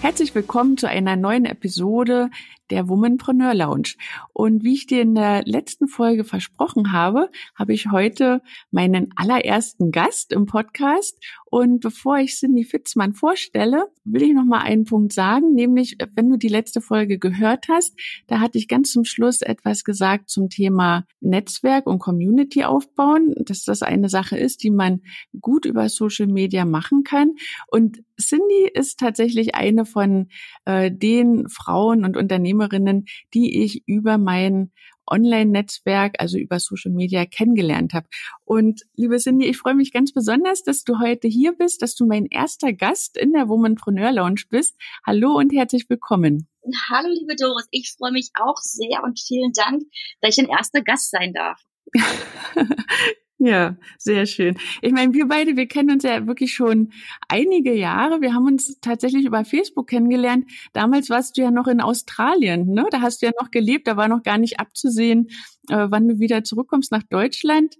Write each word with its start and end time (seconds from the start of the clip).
Herzlich 0.00 0.34
willkommen 0.34 0.78
zu 0.78 0.88
einer 0.88 1.14
neuen 1.14 1.44
Episode 1.44 2.30
der 2.70 2.88
Womanpreneur 2.88 3.52
Lounge. 3.52 3.96
Und 4.32 4.64
wie 4.64 4.72
ich 4.72 4.86
dir 4.86 5.02
in 5.02 5.14
der 5.14 5.42
letzten 5.44 5.88
Folge 5.88 6.24
versprochen 6.24 6.92
habe, 6.92 7.30
habe 7.54 7.74
ich 7.74 7.90
heute 7.90 8.40
meinen 8.70 9.12
allerersten 9.16 9.92
Gast 9.92 10.32
im 10.32 10.46
Podcast. 10.46 11.22
Und 11.50 11.80
bevor 11.80 12.18
ich 12.18 12.34
Cindy 12.36 12.64
Fitzmann 12.64 13.12
vorstelle, 13.12 13.86
will 14.04 14.22
ich 14.22 14.32
noch 14.32 14.44
mal 14.44 14.60
einen 14.60 14.84
Punkt 14.84 15.12
sagen, 15.12 15.52
nämlich 15.52 15.98
wenn 16.14 16.30
du 16.30 16.36
die 16.36 16.48
letzte 16.48 16.80
Folge 16.80 17.18
gehört 17.18 17.68
hast, 17.68 17.98
da 18.28 18.38
hatte 18.38 18.56
ich 18.56 18.68
ganz 18.68 18.92
zum 18.92 19.04
Schluss 19.04 19.42
etwas 19.42 19.82
gesagt 19.82 20.30
zum 20.30 20.48
Thema 20.48 21.06
Netzwerk 21.20 21.86
und 21.86 21.98
Community 21.98 22.64
aufbauen, 22.64 23.34
dass 23.36 23.64
das 23.64 23.82
eine 23.82 24.08
Sache 24.08 24.38
ist, 24.38 24.62
die 24.62 24.70
man 24.70 25.02
gut 25.40 25.64
über 25.64 25.88
Social 25.88 26.28
Media 26.28 26.64
machen 26.64 27.02
kann. 27.02 27.34
Und 27.66 28.02
Cindy 28.20 28.70
ist 28.72 29.00
tatsächlich 29.00 29.54
eine 29.56 29.84
von 29.84 30.28
äh, 30.66 30.90
den 30.92 31.48
Frauen 31.48 32.04
und 32.04 32.16
Unternehmerinnen, 32.16 33.06
die 33.34 33.62
ich 33.62 33.82
über 33.86 34.18
mein 34.18 34.70
Online-Netzwerk, 35.10 36.16
also 36.18 36.38
über 36.38 36.60
Social 36.60 36.92
Media 36.92 37.26
kennengelernt 37.26 37.92
habe. 37.92 38.08
Und 38.44 38.82
liebe 38.96 39.18
Cindy, 39.18 39.46
ich 39.46 39.58
freue 39.58 39.74
mich 39.74 39.92
ganz 39.92 40.12
besonders, 40.12 40.62
dass 40.62 40.84
du 40.84 40.98
heute 40.98 41.28
hier 41.28 41.52
bist, 41.52 41.82
dass 41.82 41.94
du 41.94 42.06
mein 42.06 42.26
erster 42.26 42.72
Gast 42.72 43.16
in 43.16 43.32
der 43.32 43.48
Womanpreneur 43.48 44.12
Lounge 44.12 44.42
bist. 44.48 44.76
Hallo 45.06 45.36
und 45.36 45.52
herzlich 45.52 45.88
willkommen. 45.88 46.48
Hallo, 46.90 47.08
liebe 47.08 47.36
Doris. 47.36 47.66
Ich 47.70 47.94
freue 47.96 48.12
mich 48.12 48.30
auch 48.34 48.56
sehr 48.58 49.02
und 49.02 49.18
vielen 49.18 49.52
Dank, 49.52 49.82
dass 50.20 50.36
ich 50.36 50.44
ein 50.44 50.50
erster 50.50 50.82
Gast 50.82 51.10
sein 51.10 51.32
darf. 51.32 51.60
Ja, 53.42 53.78
sehr 53.96 54.26
schön. 54.26 54.58
Ich 54.82 54.92
meine, 54.92 55.14
wir 55.14 55.26
beide, 55.26 55.56
wir 55.56 55.66
kennen 55.66 55.90
uns 55.92 56.04
ja 56.04 56.26
wirklich 56.26 56.52
schon 56.52 56.92
einige 57.26 57.72
Jahre. 57.72 58.20
Wir 58.20 58.34
haben 58.34 58.46
uns 58.46 58.78
tatsächlich 58.82 59.24
über 59.24 59.46
Facebook 59.46 59.88
kennengelernt. 59.88 60.44
Damals 60.74 61.08
warst 61.08 61.38
du 61.38 61.42
ja 61.42 61.50
noch 61.50 61.66
in 61.66 61.80
Australien, 61.80 62.66
ne? 62.66 62.84
Da 62.90 63.00
hast 63.00 63.22
du 63.22 63.26
ja 63.26 63.32
noch 63.40 63.50
gelebt, 63.50 63.88
da 63.88 63.96
war 63.96 64.08
noch 64.08 64.22
gar 64.22 64.36
nicht 64.36 64.60
abzusehen, 64.60 65.28
äh, 65.70 65.86
wann 65.88 66.06
du 66.06 66.18
wieder 66.18 66.44
zurückkommst 66.44 66.92
nach 66.92 67.02
Deutschland. 67.04 67.76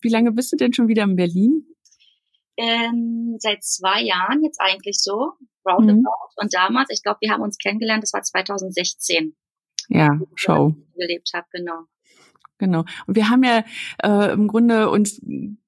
Wie 0.00 0.08
lange 0.08 0.32
bist 0.32 0.52
du 0.52 0.56
denn 0.56 0.72
schon 0.72 0.88
wieder 0.88 1.04
in 1.04 1.14
Berlin? 1.14 1.64
Ähm, 2.56 3.36
seit 3.38 3.62
zwei 3.62 4.02
Jahren 4.02 4.42
jetzt 4.42 4.60
eigentlich 4.60 4.96
so, 4.98 5.34
roundabout. 5.64 6.00
Mhm. 6.00 6.42
Und 6.42 6.54
damals, 6.54 6.90
ich 6.90 7.04
glaube, 7.04 7.18
wir 7.20 7.30
haben 7.30 7.42
uns 7.42 7.58
kennengelernt, 7.58 8.02
das 8.02 8.12
war 8.12 8.22
2016. 8.22 9.36
Ja, 9.90 10.18
Show. 10.34 10.74
Gelebt 10.96 11.30
habe, 11.34 11.46
genau. 11.52 11.84
Genau. 12.58 12.84
Und 13.06 13.16
wir 13.16 13.30
haben 13.30 13.42
ja 13.42 13.64
äh, 14.02 14.32
im 14.32 14.46
Grunde 14.46 14.90
uns 14.90 15.20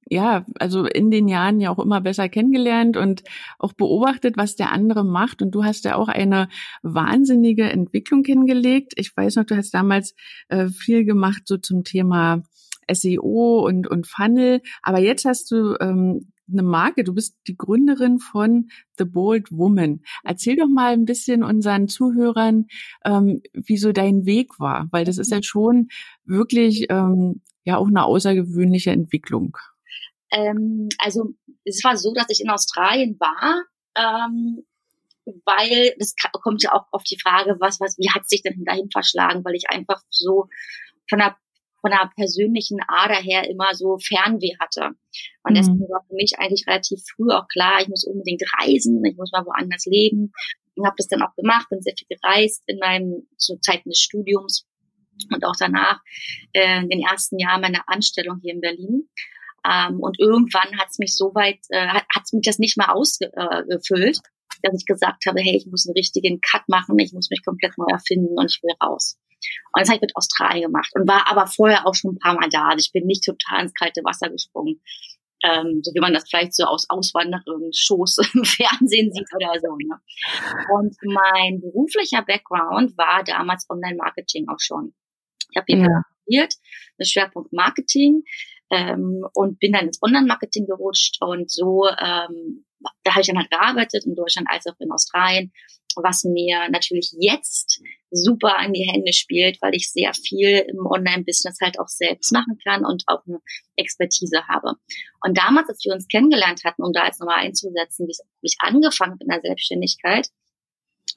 ja, 0.09 0.45
also 0.61 0.85
in 0.87 1.11
den 1.11 1.27
Jahren 1.27 1.61
ja 1.61 1.71
auch 1.71 1.81
immer 1.81 2.01
besser 2.01 2.29
kennengelernt 2.29 2.97
und 2.97 3.25
auch 3.59 3.73
beobachtet, 3.73 4.37
was 4.37 4.55
der 4.55 4.71
andere 4.71 5.05
macht. 5.05 5.43
Und 5.43 5.51
du 5.51 5.65
hast 5.65 5.85
ja 5.85 5.97
auch 5.97 6.09
eine 6.09 6.49
wahnsinnige 6.83 7.65
Entwicklung 7.65 8.25
hingelegt. 8.25 8.93
Ich 8.97 9.17
weiß 9.17 9.37
noch, 9.37 9.45
du 9.45 9.57
hast 9.57 9.75
damals 9.75 10.15
äh, 10.49 10.69
viel 10.69 11.05
gemacht 11.05 11.43
so 11.47 11.57
zum 11.57 11.83
Thema 11.83 12.43
SEO 12.89 13.67
und, 13.67 13.89
und 13.89 14.07
Funnel. 14.07 14.63
Aber 14.83 15.01
jetzt 15.01 15.25
hast 15.25 15.51
du 15.51 15.75
ähm, 15.81 16.33
eine 16.51 16.63
Marke. 16.63 17.05
Du 17.05 17.15
bist 17.15 17.37
die 17.47 17.57
Gründerin 17.57 18.19
von 18.19 18.71
The 18.99 19.05
Bold 19.05 19.51
Woman. 19.51 20.03
Erzähl 20.25 20.57
doch 20.57 20.69
mal 20.69 20.93
ein 20.93 21.05
bisschen 21.05 21.43
unseren 21.43 21.89
Zuhörern, 21.89 22.67
ähm, 23.05 23.43
wie 23.53 23.77
so 23.77 23.93
dein 23.93 24.27
Weg 24.27 24.59
war, 24.59 24.89
weil 24.91 25.05
das 25.05 25.19
ist 25.19 25.31
ja 25.31 25.43
schon 25.43 25.89
wirklich 26.25 26.87
ähm, 26.91 27.43
ja 27.65 27.77
auch 27.77 27.89
eine 27.89 28.05
außergewöhnliche 28.05 28.91
Entwicklung. 28.91 29.57
Ähm, 30.31 30.89
also 30.99 31.35
es 31.65 31.83
war 31.85 31.97
so, 31.97 32.13
dass 32.15 32.31
ich 32.31 32.41
in 32.41 32.51
Australien 32.51 33.17
war. 33.19 33.65
Ähm, 33.97 34.65
weil 35.45 35.95
das 35.99 36.15
kommt 36.33 36.63
ja 36.63 36.73
auch 36.73 36.87
auf 36.93 37.03
die 37.03 37.19
Frage, 37.21 37.57
was, 37.59 37.81
was, 37.81 37.99
wie 37.99 38.11
hat 38.11 38.29
sich 38.29 38.43
denn 38.43 38.65
dahin 38.65 38.91
verschlagen, 38.91 39.45
weil 39.45 39.57
ich 39.57 39.69
einfach 39.71 40.01
so 40.09 40.49
von 41.09 41.19
der 41.19 41.37
von 41.87 41.93
der 41.93 42.11
persönlichen 42.17 42.81
Ader 42.89 43.15
her 43.15 43.49
immer 43.49 43.73
so 43.75 43.97
Fernweh 43.99 44.57
hatte. 44.59 44.97
Und 45.45 45.53
mhm. 45.53 45.55
deswegen 45.55 45.89
war 45.89 46.05
für 46.09 46.17
mich 46.17 46.33
eigentlich 46.37 46.67
relativ 46.67 47.01
früh 47.15 47.31
auch 47.31 47.47
klar, 47.47 47.81
ich 47.81 47.89
muss 47.89 48.05
unbedingt 48.05 48.43
reisen, 48.59 49.05
ich 49.05 49.17
muss 49.17 49.31
mal 49.31 49.47
woanders 49.47 49.87
leben. 49.87 50.33
Und 50.75 50.85
habe 50.85 50.97
das 50.99 51.07
dann 51.07 51.23
auch 51.23 51.35
gemacht, 51.37 51.69
bin 51.71 51.81
sehr 51.81 51.95
viel 51.97 52.09
gereist 52.09 52.65
in 52.67 52.79
meinem 52.79 53.29
zu 53.39 53.57
Zeiten 53.61 53.89
des 53.89 54.01
Studiums 54.01 54.67
und 55.33 55.45
auch 55.45 55.55
danach 55.59 56.01
äh, 56.53 56.81
in 56.81 56.89
den 56.89 57.03
ersten 57.03 57.39
Jahren 57.39 57.63
meiner 57.63 57.89
Anstellung 57.89 58.41
hier 58.43 58.55
in 58.55 58.61
Berlin. 58.61 59.09
Ähm, 59.65 60.01
und 60.01 60.19
irgendwann 60.19 60.77
hat 60.79 60.89
es 60.91 60.99
mich 60.99 61.17
so 61.17 61.35
weit, 61.35 61.61
äh, 61.71 61.87
hat 61.87 62.23
es 62.25 62.33
mich 62.33 62.45
das 62.45 62.59
nicht 62.59 62.77
mehr 62.77 62.95
ausgefüllt, 62.95 64.19
äh, 64.19 64.61
dass 64.63 64.75
ich 64.79 64.87
gesagt 64.87 65.25
habe, 65.27 65.41
hey, 65.41 65.57
ich 65.57 65.67
muss 65.67 65.87
einen 65.87 65.95
richtigen 65.95 66.41
Cut 66.41 66.69
machen, 66.69 66.99
ich 66.99 67.13
muss 67.13 67.31
mich 67.31 67.45
komplett 67.45 67.79
neu 67.79 67.87
erfinden 67.89 68.37
und 68.37 68.51
ich 68.51 68.61
will 68.63 68.75
raus. 68.83 69.19
Und 69.73 69.81
das 69.81 69.89
habe 69.89 69.97
ich 69.97 70.03
mit 70.03 70.17
Australien 70.17 70.67
gemacht 70.67 70.91
und 70.95 71.09
war 71.09 71.31
aber 71.31 71.47
vorher 71.47 71.87
auch 71.87 71.95
schon 71.95 72.15
ein 72.15 72.19
paar 72.19 72.35
Mal 72.35 72.49
da. 72.51 72.69
Also 72.69 72.79
ich 72.79 72.93
bin 72.93 73.07
nicht 73.07 73.25
total 73.25 73.63
ins 73.63 73.75
kalte 73.75 74.03
Wasser 74.05 74.31
gesprungen. 74.31 74.81
Ähm, 75.45 75.81
so 75.83 75.93
wie 75.95 76.01
man 76.01 76.15
das 76.15 76.29
vielleicht 76.29 76.55
so 76.55 76.65
aus 76.65 76.87
Auswanderungsshows 76.89 78.19
im 78.35 78.45
Fernsehen 78.45 79.13
sieht 79.13 79.29
oder 79.35 79.53
so. 79.61 79.77
Ne? 79.77 80.01
Und 80.75 80.97
mein 81.03 81.61
beruflicher 81.61 82.23
Background 82.23 82.97
war 82.97 83.23
damals 83.23 83.67
Online-Marketing 83.69 84.49
auch 84.49 84.61
schon. 84.61 84.95
Ich 85.51 85.57
habe 85.57 85.67
hier 85.69 85.79
ja. 85.79 86.03
studiert, 86.23 86.55
das 86.99 87.09
Schwerpunkt 87.09 87.53
Marketing 87.53 88.23
ähm, 88.71 89.25
und 89.35 89.59
bin 89.59 89.73
dann 89.73 89.87
ins 89.87 90.03
Online-Marketing 90.03 90.67
gerutscht 90.67 91.19
und 91.21 91.51
so 91.51 91.87
ähm, 91.87 92.65
da 93.03 93.13
habe 93.13 93.21
ich 93.21 93.27
dann 93.27 93.39
halt 93.39 93.51
gearbeitet 93.51 94.05
in 94.05 94.15
Deutschland 94.15 94.49
als 94.51 94.67
auch 94.67 94.79
in 94.79 94.93
Australien 94.93 95.53
was 96.03 96.25
mir 96.25 96.69
natürlich 96.71 97.15
jetzt 97.19 97.81
super 98.11 98.57
an 98.59 98.73
die 98.73 98.89
Hände 98.91 99.13
spielt, 99.13 99.61
weil 99.63 99.75
ich 99.75 99.91
sehr 99.91 100.13
viel 100.15 100.65
im 100.69 100.87
Online-Business 100.87 101.59
halt 101.61 101.79
auch 101.79 101.89
selbst 101.89 102.33
machen 102.33 102.59
kann 102.63 102.85
und 102.85 103.05
auch 103.07 103.23
eine 103.27 103.41
Expertise 103.77 104.47
habe. 104.49 104.75
Und 105.23 105.39
damals, 105.39 105.69
als 105.69 105.85
wir 105.85 105.93
uns 105.93 106.09
kennengelernt 106.09 106.63
hatten, 106.65 106.83
um 106.83 106.93
da 106.93 107.07
jetzt 107.07 107.21
nochmal 107.21 107.41
einzusetzen, 107.41 108.07
wie 108.07 108.15
ich 108.43 108.57
angefangen 108.61 109.13
habe 109.13 109.25
in 109.25 109.31
der 109.31 109.41
Selbstständigkeit, 109.41 110.29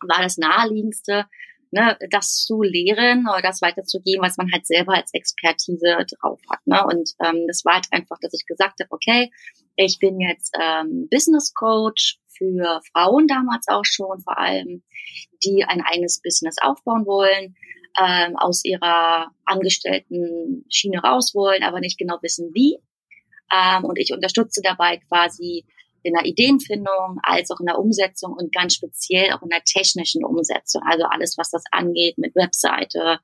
war 0.07 0.21
das 0.21 0.37
naheliegendste, 0.37 1.25
ne, 1.71 1.97
das 2.09 2.45
zu 2.45 2.61
lehren 2.61 3.27
oder 3.27 3.41
das 3.41 3.61
weiterzugeben, 3.61 4.23
was 4.23 4.37
man 4.37 4.51
halt 4.51 4.65
selber 4.65 4.95
als 4.95 5.13
Expertise 5.13 5.97
drauf 6.19 6.39
hat. 6.49 6.65
Ne? 6.65 6.83
Und 6.85 7.11
ähm, 7.23 7.45
das 7.47 7.63
war 7.65 7.75
halt 7.75 7.87
einfach, 7.91 8.17
dass 8.21 8.33
ich 8.33 8.45
gesagt 8.45 8.79
habe, 8.79 8.91
okay, 8.91 9.31
ich 9.75 9.99
bin 9.99 10.19
jetzt 10.19 10.55
ähm, 10.59 11.07
Business 11.09 11.53
Coach 11.53 12.19
für 12.37 12.81
Frauen 12.91 13.27
damals 13.27 13.67
auch 13.67 13.85
schon, 13.85 14.19
vor 14.21 14.37
allem, 14.37 14.83
die 15.43 15.63
ein 15.65 15.81
eigenes 15.81 16.21
Business 16.21 16.57
aufbauen 16.61 17.05
wollen, 17.05 17.55
ähm, 17.99 18.35
aus 18.37 18.63
ihrer 18.65 19.31
angestellten 19.45 20.65
Schiene 20.69 20.99
raus 20.99 21.33
wollen, 21.35 21.63
aber 21.63 21.79
nicht 21.79 21.97
genau 21.97 22.17
wissen 22.21 22.51
wie. 22.53 22.79
Ähm, 23.51 23.83
und 23.83 23.97
ich 23.97 24.13
unterstütze 24.13 24.61
dabei 24.63 24.97
quasi 24.97 25.65
in 26.03 26.13
der 26.13 26.25
Ideenfindung 26.25 27.19
als 27.23 27.51
auch 27.51 27.59
in 27.59 27.65
der 27.65 27.79
Umsetzung 27.79 28.33
und 28.33 28.53
ganz 28.53 28.75
speziell 28.75 29.31
auch 29.33 29.41
in 29.41 29.49
der 29.49 29.63
technischen 29.63 30.23
Umsetzung. 30.23 30.81
Also 30.85 31.05
alles, 31.05 31.37
was 31.37 31.51
das 31.51 31.63
angeht 31.71 32.17
mit 32.17 32.35
Webseite, 32.35 33.19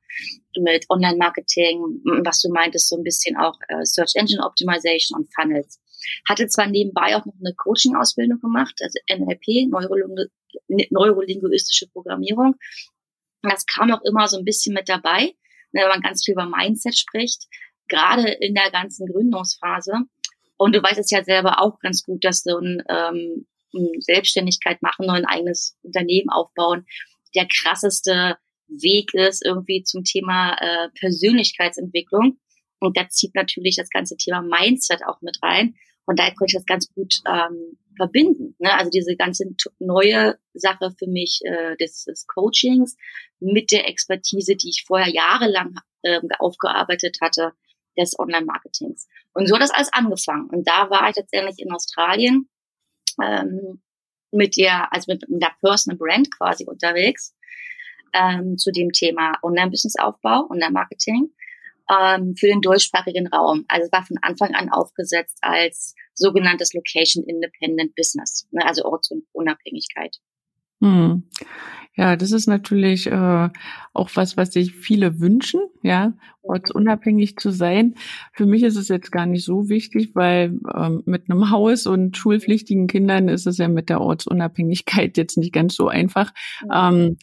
mit 0.58 0.86
Online-Marketing, 0.90 2.02
was 2.24 2.42
du 2.42 2.50
meintest, 2.50 2.90
so 2.90 2.98
ein 2.98 3.04
bisschen 3.04 3.38
auch 3.38 3.58
äh, 3.68 3.84
Search 3.86 4.16
Engine 4.16 4.44
Optimization 4.44 5.20
und 5.20 5.34
Funnels. 5.34 5.82
Hatte 6.28 6.48
zwar 6.48 6.68
nebenbei 6.68 7.16
auch 7.16 7.26
noch 7.26 7.34
eine 7.40 7.54
Coaching-Ausbildung 7.56 8.40
gemacht, 8.40 8.76
also 8.82 9.00
NLP, 9.10 9.70
Neuroling 9.70 10.30
neurolinguistische 10.90 11.88
Programmierung. 11.88 12.56
Das 13.42 13.66
kam 13.66 13.92
auch 13.92 14.02
immer 14.04 14.28
so 14.28 14.38
ein 14.38 14.46
bisschen 14.46 14.74
mit 14.74 14.90
dabei, 14.90 15.34
ne, 15.72 15.82
wenn 15.82 15.90
man 15.90 16.02
ganz 16.02 16.24
viel 16.24 16.34
über 16.34 16.46
Mindset 16.46 16.98
spricht, 16.98 17.48
gerade 17.88 18.32
in 18.32 18.56
der 18.56 18.72
ganzen 18.72 19.08
Gründungsphase. 19.08 19.94
Und 20.58 20.76
du 20.76 20.82
weißt 20.82 21.00
es 21.00 21.12
ja 21.12 21.24
selber 21.24 21.62
auch 21.62 21.80
ganz 21.80 22.04
gut, 22.04 22.24
dass 22.24 22.44
so 22.44 22.58
ein, 22.58 22.84
ähm, 22.90 23.46
Selbstständigkeit 24.00 24.82
machen, 24.82 25.10
ein 25.10 25.26
eigenes 25.26 25.78
Unternehmen 25.82 26.30
aufbauen, 26.30 26.86
der 27.36 27.48
krasseste 27.48 28.38
Weg 28.68 29.14
ist 29.14 29.46
irgendwie 29.46 29.84
zum 29.84 30.04
Thema 30.04 30.56
äh, 30.60 30.90
Persönlichkeitsentwicklung. 30.98 32.40
Und 32.80 32.98
da 32.98 33.10
zieht 33.10 33.36
natürlich 33.36 33.76
das 33.76 33.90
ganze 33.90 34.16
Thema 34.18 34.42
Mindset 34.42 35.02
auch 35.06 35.22
mit 35.22 35.38
rein. 35.44 35.76
Und 36.06 36.20
daher 36.20 36.36
konnte 36.36 36.52
ich 36.52 36.56
das 36.56 36.66
ganz 36.66 36.88
gut 36.94 37.16
ähm, 37.28 37.78
verbinden. 37.98 38.56
Ne? 38.60 38.74
Also 38.74 38.90
diese 38.92 39.16
ganze 39.16 39.46
neue 39.80 40.38
Sache 40.54 40.92
für 40.98 41.08
mich 41.08 41.42
äh, 41.44 41.76
des, 41.78 42.06
des 42.06 42.28
Coachings 42.28 42.96
mit 43.40 43.72
der 43.72 43.88
Expertise, 43.88 44.56
die 44.56 44.70
ich 44.70 44.84
vorher 44.86 45.12
jahrelang 45.12 45.76
äh, 46.04 46.20
aufgearbeitet 46.40 47.18
hatte, 47.22 47.54
des 47.98 48.18
Online-Marketings. 48.20 49.08
Und 49.36 49.48
so 49.48 49.56
hat 49.56 49.62
das 49.62 49.72
alles 49.72 49.94
angefangen. 49.94 50.50
Und 50.50 50.68
da 50.68 50.90
war 50.90 51.10
ich 51.10 51.16
letztendlich 51.18 51.60
in 51.60 51.72
Australien 51.72 52.50
ähm, 53.22 53.82
mit 54.32 54.58
der, 54.58 54.92
also 54.92 55.12
mit, 55.12 55.30
mit 55.30 55.44
der 55.44 55.52
Personal 55.62 55.98
Brand 55.98 56.36
quasi 56.36 56.66
unterwegs 56.66 57.36
ähm, 58.14 58.58
zu 58.58 58.72
dem 58.72 58.92
Thema 58.92 59.38
Online-Business-Aufbau, 59.44 60.48
Online-Marketing 60.50 61.30
ähm, 61.90 62.36
für 62.38 62.48
den 62.48 62.62
deutschsprachigen 62.62 63.28
Raum. 63.28 63.66
Also 63.68 63.86
es 63.86 63.92
war 63.92 64.06
von 64.06 64.18
Anfang 64.22 64.56
an 64.56 64.70
aufgesetzt 64.70 65.38
als 65.42 65.96
sogenanntes 66.14 66.74
Location 66.74 67.26
Independent 67.26 67.94
Business, 67.96 68.48
ne, 68.52 68.66
also 68.66 68.86
Ortsunabhängigkeit. 68.86 70.18
Hm. 70.82 71.30
Ja, 71.98 72.18
das 72.18 72.32
ist 72.32 72.48
natürlich 72.48 73.08
äh, 73.08 73.50
auch 73.94 74.10
was, 74.16 74.36
was 74.36 74.52
sich 74.52 74.74
viele 74.74 75.22
wünschen, 75.22 75.62
ja, 75.82 76.14
ortsunabhängig 76.42 77.38
zu 77.38 77.52
sein. 77.52 77.96
Für 78.34 78.46
mich 78.46 78.64
ist 78.64 78.76
es 78.76 78.90
jetzt 78.90 79.14
gar 79.14 79.26
nicht 79.26 79.46
so 79.46 79.70
wichtig, 79.70 80.12
weil 80.14 80.60
ähm, 80.76 81.04
mit 81.06 81.30
einem 81.30 81.52
Haus 81.52 81.88
und 81.88 82.18
schulpflichtigen 82.18 82.88
Kindern 82.88 83.30
ist 83.30 83.48
es 83.48 83.58
ja 83.58 83.70
mit 83.70 83.88
der 83.90 84.02
Ortsunabhängigkeit 84.02 85.16
jetzt 85.18 85.38
nicht 85.38 85.54
ganz 85.54 85.76
so 85.76 85.88
einfach. 85.88 86.34
Ähm, 86.74 87.18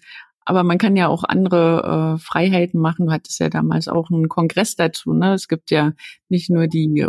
aber 0.45 0.65
man 0.65 0.79
kann 0.79 0.97
ja 0.97 1.09
auch 1.09 1.25
andere 1.25 2.17
äh, 2.17 2.19
Freiheiten 2.19 2.81
machen. 2.81 3.07
Du 3.07 3.13
hattest 3.13 3.39
ja 3.41 3.49
damals 3.51 3.89
auch 3.89 4.11
einen 4.11 4.29
Kongress 4.29 4.75
dazu. 4.75 5.13
Ne? 5.13 5.35
Es 5.35 5.49
gibt 5.49 5.71
ja 5.71 5.93
nicht 6.29 6.51
nur 6.51 6.67
die 6.67 7.07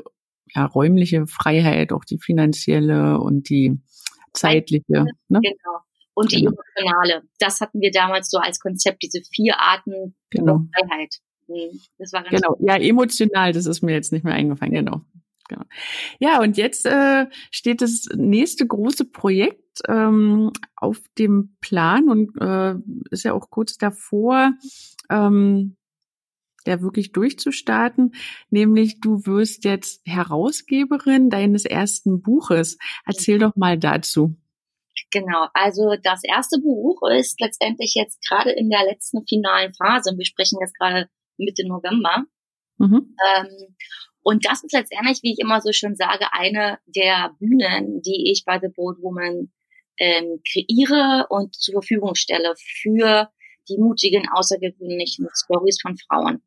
ja, 0.53 0.65
räumliche 0.65 1.27
Freiheit, 1.27 1.93
auch 1.93 2.05
die 2.05 2.19
finanzielle 2.19 3.19
und 3.19 3.49
die 3.49 3.79
zeitliche. 4.33 5.05
Ne? 5.29 5.39
Genau. 5.41 5.79
Und 6.15 6.31
die 6.31 6.41
genau. 6.41 6.51
emotionale. 6.51 7.23
Das 7.39 7.61
hatten 7.61 7.81
wir 7.81 7.91
damals 7.91 8.29
so 8.29 8.37
als 8.37 8.59
Konzept, 8.59 9.03
diese 9.03 9.21
vier 9.31 9.59
Arten 9.59 10.15
genau. 10.29 10.65
Freiheit. 10.75 11.15
Mhm. 11.47 11.79
Das 11.97 12.13
war 12.13 12.23
ganz 12.23 12.41
genau. 12.41 12.57
Ja, 12.59 12.77
emotional, 12.77 13.53
das 13.53 13.65
ist 13.65 13.81
mir 13.81 13.93
jetzt 13.93 14.11
nicht 14.11 14.23
mehr 14.23 14.33
eingefallen, 14.33 14.73
genau. 14.73 15.01
genau. 15.49 15.63
Ja, 16.19 16.41
und 16.41 16.57
jetzt 16.57 16.85
äh, 16.85 17.27
steht 17.51 17.81
das 17.81 18.07
nächste 18.15 18.67
große 18.67 19.05
Projekt 19.05 19.81
ähm, 19.87 20.51
auf 20.75 21.01
dem 21.17 21.55
Plan 21.61 22.09
und 22.09 22.39
äh, 22.39 22.75
ist 23.11 23.23
ja 23.23 23.33
auch 23.33 23.49
kurz 23.49 23.77
davor, 23.77 24.53
ähm, 25.09 25.75
der 26.65 26.81
wirklich 26.81 27.11
durchzustarten, 27.11 28.13
nämlich 28.49 29.01
du 29.01 29.25
wirst 29.25 29.65
jetzt 29.65 30.01
Herausgeberin 30.05 31.29
deines 31.29 31.65
ersten 31.65 32.21
Buches. 32.21 32.77
Erzähl 33.05 33.39
doch 33.39 33.55
mal 33.55 33.77
dazu. 33.77 34.37
Genau, 35.11 35.47
also 35.53 35.95
das 36.01 36.23
erste 36.23 36.59
Buch 36.59 37.01
ist 37.09 37.39
letztendlich 37.39 37.93
jetzt 37.95 38.27
gerade 38.27 38.51
in 38.51 38.69
der 38.69 38.83
letzten 38.83 39.25
finalen 39.27 39.73
Phase. 39.73 40.13
Wir 40.17 40.25
sprechen 40.25 40.59
jetzt 40.61 40.77
gerade 40.77 41.07
Mitte 41.37 41.67
November. 41.67 42.25
Mhm. 42.77 43.15
Ähm, 43.35 43.75
und 44.23 44.45
das 44.45 44.63
ist 44.63 44.73
letztendlich, 44.73 45.19
wie 45.21 45.33
ich 45.33 45.39
immer 45.39 45.61
so 45.61 45.71
schön 45.71 45.95
sage, 45.95 46.27
eine 46.31 46.79
der 46.85 47.35
Bühnen, 47.39 48.01
die 48.01 48.31
ich 48.31 48.43
bei 48.45 48.59
The 48.59 48.69
Bold 48.73 48.97
Woman 49.01 49.51
ähm, 49.99 50.41
kreiere 50.49 51.27
und 51.29 51.55
zur 51.55 51.73
Verfügung 51.73 52.15
stelle 52.15 52.53
für 52.57 53.29
die 53.69 53.77
mutigen, 53.77 54.27
außergewöhnlichen 54.33 55.27
Stories 55.33 55.79
von 55.81 55.97
Frauen. 55.97 56.41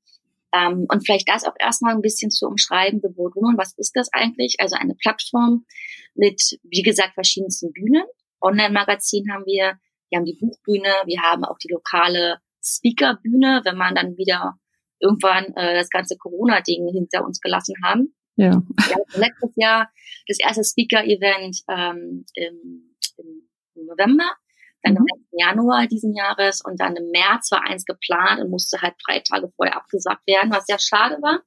Ähm, 0.52 0.86
und 0.88 1.04
vielleicht 1.04 1.28
das 1.28 1.44
auch 1.44 1.54
erstmal 1.58 1.94
ein 1.94 2.02
bisschen 2.02 2.30
zu 2.30 2.46
umschreiben, 2.46 3.00
The 3.02 3.12
Bold 3.14 3.34
Woman, 3.36 3.58
was 3.58 3.74
ist 3.76 3.92
das 3.94 4.08
eigentlich? 4.12 4.56
Also 4.58 4.76
eine 4.76 4.94
Plattform 4.94 5.66
mit, 6.14 6.58
wie 6.62 6.82
gesagt, 6.82 7.14
verschiedensten 7.14 7.72
Bühnen. 7.72 8.04
Online-Magazin 8.40 9.30
haben 9.32 9.44
wir, 9.46 9.78
wir 10.10 10.18
haben 10.18 10.24
die 10.24 10.38
Buchbühne, 10.40 10.92
wir 11.06 11.20
haben 11.22 11.44
auch 11.44 11.58
die 11.58 11.72
lokale 11.72 12.38
Speakerbühne, 12.62 13.62
wenn 13.64 13.76
man 13.76 13.94
dann 13.94 14.16
wieder 14.16 14.58
irgendwann 14.98 15.54
äh, 15.54 15.74
das 15.74 15.90
ganze 15.90 16.16
Corona-Ding 16.16 16.88
hinter 16.92 17.24
uns 17.24 17.40
gelassen 17.40 17.74
haben. 17.84 18.14
Ja. 18.36 18.50
ja 18.50 18.96
letztes 19.14 19.52
Jahr 19.56 19.90
das 20.26 20.38
erste 20.40 20.64
Speaker-Event 20.64 21.62
ähm, 21.68 22.26
im, 22.34 22.96
im 23.16 23.86
November, 23.86 24.30
dann 24.82 24.94
mhm. 24.94 25.06
im 25.14 25.38
Januar 25.38 25.86
diesen 25.86 26.14
Jahres 26.14 26.62
und 26.64 26.80
dann 26.80 26.96
im 26.96 27.10
März 27.10 27.50
war 27.50 27.64
eins 27.64 27.84
geplant 27.84 28.40
und 28.40 28.50
musste 28.50 28.80
halt 28.80 28.94
drei 29.06 29.20
Tage 29.20 29.50
vorher 29.56 29.76
abgesagt 29.76 30.26
werden, 30.26 30.50
was 30.50 30.66
sehr 30.66 30.78
schade 30.78 31.16
war. 31.22 31.42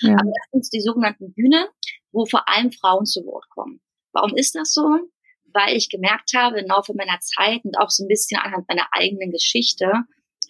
Ja. 0.00 0.14
Aber 0.14 0.30
das 0.30 0.50
sind 0.52 0.72
die 0.72 0.80
sogenannten 0.80 1.32
Bühnen, 1.32 1.66
wo 2.12 2.24
vor 2.24 2.48
allem 2.48 2.72
Frauen 2.72 3.04
zu 3.04 3.24
Wort 3.24 3.48
kommen. 3.50 3.80
Warum 4.12 4.36
ist 4.36 4.54
das 4.54 4.72
so? 4.72 4.98
Weil 5.58 5.76
ich 5.76 5.88
gemerkt 5.88 6.32
habe 6.36 6.60
im 6.60 6.68
Laufe 6.68 6.94
meiner 6.94 7.18
Zeit 7.20 7.64
und 7.64 7.76
auch 7.78 7.90
so 7.90 8.04
ein 8.04 8.08
bisschen 8.08 8.38
anhand 8.38 8.68
meiner 8.68 8.86
eigenen 8.92 9.32
Geschichte, 9.32 9.90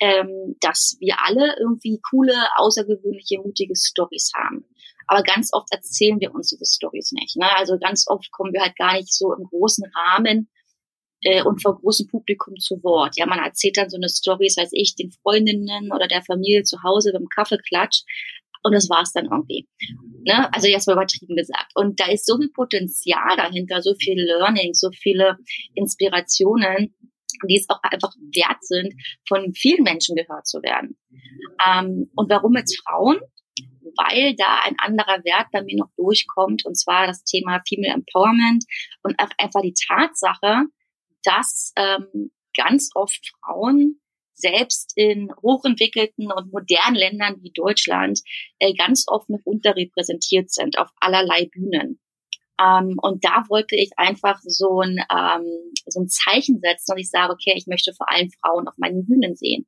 ähm, 0.00 0.56
dass 0.60 0.96
wir 1.00 1.16
alle 1.24 1.56
irgendwie 1.58 1.98
coole, 2.10 2.34
außergewöhnliche, 2.56 3.38
mutige 3.38 3.74
Stories 3.74 4.32
haben. 4.36 4.66
Aber 5.06 5.22
ganz 5.22 5.52
oft 5.52 5.68
erzählen 5.72 6.20
wir 6.20 6.34
uns 6.34 6.50
diese 6.50 6.66
Stories 6.66 7.12
nicht. 7.12 7.36
Ne? 7.36 7.46
Also 7.56 7.78
ganz 7.78 8.06
oft 8.06 8.30
kommen 8.30 8.52
wir 8.52 8.60
halt 8.60 8.76
gar 8.76 8.94
nicht 8.94 9.12
so 9.12 9.32
im 9.32 9.44
großen 9.44 9.90
Rahmen 9.94 10.50
äh, 11.22 11.42
und 11.42 11.62
vor 11.62 11.80
großem 11.80 12.08
Publikum 12.08 12.56
zu 12.56 12.82
Wort. 12.82 13.16
Ja, 13.16 13.26
man 13.26 13.38
erzählt 13.38 13.78
dann 13.78 13.88
so 13.88 13.96
eine 13.96 14.08
Story, 14.08 14.52
weiß 14.54 14.70
ich, 14.72 14.94
den 14.94 15.10
Freundinnen 15.10 15.90
oder 15.92 16.06
der 16.06 16.22
Familie 16.22 16.62
zu 16.62 16.82
Hause 16.82 17.12
beim 17.12 17.28
Kaffeeklatsch. 17.28 18.02
Und 18.62 18.72
das 18.72 18.88
war's 18.88 19.12
dann 19.12 19.26
irgendwie. 19.26 19.68
Ne? 20.24 20.52
Also 20.52 20.68
jetzt 20.68 20.86
mal 20.86 20.94
übertrieben 20.94 21.36
gesagt. 21.36 21.72
Und 21.74 22.00
da 22.00 22.06
ist 22.10 22.26
so 22.26 22.36
viel 22.36 22.50
Potenzial 22.50 23.36
dahinter, 23.36 23.82
so 23.82 23.94
viel 23.94 24.20
Learning, 24.20 24.74
so 24.74 24.90
viele 24.90 25.38
Inspirationen, 25.74 26.94
die 27.48 27.56
es 27.56 27.68
auch 27.68 27.80
einfach 27.82 28.14
wert 28.34 28.62
sind, 28.62 28.94
von 29.26 29.52
vielen 29.54 29.84
Menschen 29.84 30.16
gehört 30.16 30.46
zu 30.46 30.62
werden. 30.62 30.98
Ähm, 31.64 32.10
und 32.14 32.30
warum 32.30 32.56
jetzt 32.56 32.80
Frauen? 32.86 33.20
Weil 33.96 34.34
da 34.36 34.60
ein 34.64 34.76
anderer 34.78 35.24
Wert 35.24 35.48
bei 35.52 35.62
mir 35.62 35.76
noch 35.76 35.90
durchkommt, 35.96 36.64
und 36.66 36.76
zwar 36.76 37.06
das 37.06 37.24
Thema 37.24 37.60
Female 37.66 37.94
Empowerment 37.94 38.64
und 39.02 39.16
einfach 39.18 39.62
die 39.62 39.74
Tatsache, 39.74 40.66
dass 41.24 41.72
ähm, 41.76 42.30
ganz 42.56 42.90
oft 42.94 43.32
Frauen 43.40 44.00
selbst 44.38 44.92
in 44.96 45.30
hochentwickelten 45.42 46.30
und 46.30 46.52
modernen 46.52 46.96
Ländern 46.96 47.42
wie 47.42 47.50
Deutschland 47.52 48.20
äh, 48.58 48.72
ganz 48.74 49.04
oft 49.08 49.28
noch 49.28 49.40
unterrepräsentiert 49.44 50.50
sind 50.50 50.78
auf 50.78 50.88
allerlei 51.00 51.46
Bühnen. 51.46 51.98
Ähm, 52.60 52.96
und 53.00 53.24
da 53.24 53.44
wollte 53.48 53.76
ich 53.76 53.90
einfach 53.96 54.40
so 54.42 54.80
ein, 54.80 54.98
ähm, 55.10 55.72
so 55.86 56.00
ein 56.00 56.08
Zeichen 56.08 56.60
setzen 56.60 56.92
und 56.92 56.98
ich 56.98 57.10
sage, 57.10 57.32
okay, 57.32 57.54
ich 57.56 57.66
möchte 57.66 57.92
vor 57.94 58.10
allem 58.10 58.30
Frauen 58.40 58.68
auf 58.68 58.74
meinen 58.78 59.06
Bühnen 59.06 59.36
sehen, 59.36 59.66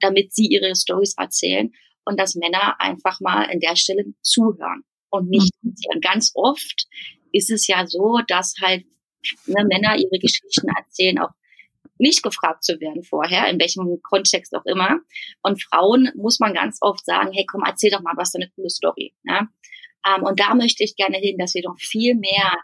damit 0.00 0.34
sie 0.34 0.46
ihre 0.46 0.74
Stories 0.74 1.14
erzählen 1.16 1.72
und 2.04 2.18
dass 2.18 2.34
Männer 2.34 2.80
einfach 2.80 3.20
mal 3.20 3.44
in 3.44 3.60
der 3.60 3.76
Stelle 3.76 4.04
zuhören 4.22 4.82
und 5.10 5.28
nicht 5.28 5.52
mhm. 5.62 5.74
Und 5.94 6.02
ganz 6.02 6.32
oft 6.34 6.86
ist 7.32 7.50
es 7.50 7.66
ja 7.66 7.86
so, 7.86 8.20
dass 8.26 8.54
halt 8.62 8.84
ne, 9.46 9.64
Männer 9.66 9.96
ihre 9.96 10.18
Geschichten 10.18 10.68
erzählen, 10.76 11.18
auch 11.18 11.30
nicht 11.98 12.22
gefragt 12.22 12.64
zu 12.64 12.80
werden 12.80 13.02
vorher, 13.02 13.48
in 13.48 13.58
welchem 13.60 14.00
Kontext 14.02 14.54
auch 14.54 14.64
immer. 14.64 15.00
Und 15.42 15.62
Frauen 15.62 16.10
muss 16.16 16.40
man 16.40 16.54
ganz 16.54 16.78
oft 16.80 17.04
sagen, 17.04 17.32
hey, 17.32 17.44
komm, 17.46 17.62
erzähl 17.66 17.90
doch 17.90 18.02
mal, 18.02 18.16
was 18.16 18.30
für 18.30 18.38
eine 18.38 18.50
coole 18.50 18.70
Story. 18.70 19.14
Ja? 19.24 19.48
Ähm, 20.06 20.22
und 20.22 20.40
da 20.40 20.54
möchte 20.54 20.84
ich 20.84 20.96
gerne 20.96 21.18
hin, 21.18 21.36
dass 21.38 21.54
wir 21.54 21.62
doch 21.62 21.78
viel 21.78 22.14
mehr 22.14 22.54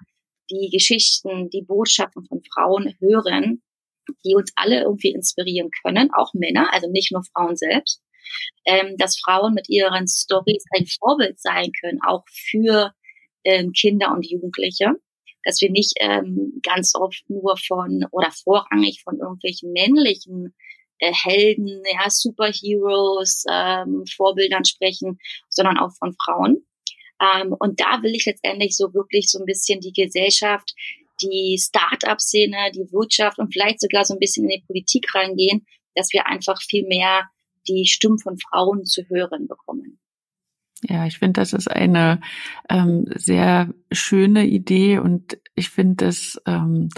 die 0.50 0.70
Geschichten, 0.70 1.48
die 1.50 1.62
Botschaften 1.62 2.24
von 2.26 2.42
Frauen 2.52 2.94
hören, 3.00 3.62
die 4.24 4.34
uns 4.34 4.52
alle 4.56 4.82
irgendwie 4.82 5.12
inspirieren 5.12 5.70
können, 5.82 6.10
auch 6.12 6.34
Männer, 6.34 6.72
also 6.72 6.90
nicht 6.90 7.12
nur 7.12 7.22
Frauen 7.32 7.56
selbst, 7.56 8.02
ähm, 8.66 8.96
dass 8.98 9.18
Frauen 9.18 9.54
mit 9.54 9.68
ihren 9.68 10.06
Stories 10.06 10.64
ein 10.76 10.86
Vorbild 10.86 11.40
sein 11.40 11.72
können, 11.80 12.00
auch 12.06 12.24
für 12.28 12.92
ähm, 13.44 13.72
Kinder 13.72 14.12
und 14.12 14.28
Jugendliche, 14.28 14.92
dass 15.44 15.60
wir 15.60 15.70
nicht 15.70 15.94
ähm, 16.00 16.60
ganz 16.62 16.94
oft 16.94 17.22
nur 17.28 17.56
von 17.56 18.06
oder 18.10 18.30
vorrangig 18.30 19.02
von 19.02 19.18
irgendwelchen 19.18 19.72
männlichen 19.72 20.54
äh, 20.98 21.12
Helden, 21.12 21.82
ja, 21.92 22.08
Superheroes, 22.08 23.44
ähm, 23.50 24.04
Vorbildern 24.16 24.64
sprechen, 24.64 25.18
sondern 25.48 25.78
auch 25.78 25.92
von 25.98 26.14
Frauen. 26.24 26.66
Ähm, 27.20 27.54
und 27.58 27.80
da 27.80 28.02
will 28.02 28.14
ich 28.14 28.26
letztendlich 28.26 28.76
so 28.76 28.92
wirklich 28.94 29.30
so 29.30 29.38
ein 29.38 29.46
bisschen 29.46 29.80
die 29.80 29.92
Gesellschaft, 29.92 30.74
die 31.22 31.58
Start-up-Szene, 31.58 32.72
die 32.74 32.90
Wirtschaft 32.92 33.38
und 33.38 33.52
vielleicht 33.52 33.80
sogar 33.80 34.04
so 34.04 34.14
ein 34.14 34.20
bisschen 34.20 34.44
in 34.44 34.60
die 34.60 34.66
Politik 34.66 35.14
reingehen, 35.14 35.66
dass 35.94 36.12
wir 36.12 36.26
einfach 36.26 36.60
viel 36.60 36.86
mehr 36.86 37.28
die 37.68 37.86
Stimmen 37.86 38.18
von 38.18 38.36
Frauen 38.38 38.84
zu 38.84 39.08
hören 39.08 39.46
bekommen. 39.46 40.00
Ja, 40.86 41.06
ich 41.06 41.18
finde, 41.18 41.40
das 41.40 41.54
ist 41.54 41.70
eine 41.70 42.20
ähm, 42.68 43.06
sehr 43.14 43.72
schöne 43.90 44.46
Idee 44.46 44.98
und 44.98 45.38
ich 45.54 45.70
finde, 45.70 46.04
das 46.04 46.40
ähm, 46.46 46.90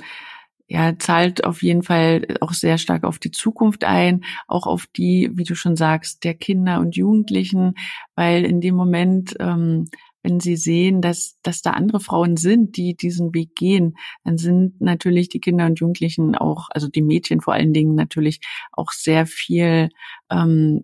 ja, 0.67 0.99
zahlt 0.99 1.45
auf 1.45 1.63
jeden 1.63 1.85
Fall 1.85 2.27
auch 2.41 2.53
sehr 2.53 2.79
stark 2.79 3.05
auf 3.05 3.21
die 3.21 3.31
Zukunft 3.31 3.85
ein, 3.85 4.25
auch 4.49 4.67
auf 4.67 4.87
die, 4.89 5.31
wie 5.35 5.45
du 5.45 5.55
schon 5.55 5.77
sagst, 5.77 6.25
der 6.25 6.35
Kinder 6.35 6.81
und 6.81 6.97
Jugendlichen, 6.97 7.75
weil 8.17 8.45
in 8.45 8.61
dem 8.61 8.75
Moment, 8.75 9.37
ähm, 9.39 9.85
wenn 10.25 10.41
sie 10.41 10.57
sehen, 10.57 11.01
dass, 11.01 11.39
dass 11.43 11.63
da 11.63 11.71
andere 11.71 12.01
Frauen 12.01 12.37
sind, 12.37 12.77
die 12.77 12.97
diesen 12.97 13.33
Weg 13.33 13.55
gehen, 13.55 13.97
dann 14.25 14.39
sind 14.39 14.81
natürlich 14.81 15.29
die 15.29 15.39
Kinder 15.39 15.67
und 15.67 15.79
Jugendlichen 15.79 16.35
auch, 16.35 16.67
also 16.71 16.89
die 16.89 17.03
Mädchen 17.03 17.41
vor 17.41 17.55
allen 17.55 17.73
Dingen 17.73 17.95
natürlich 17.95 18.41
auch 18.73 18.91
sehr 18.91 19.27
viel 19.27 19.91
ähm, 20.29 20.83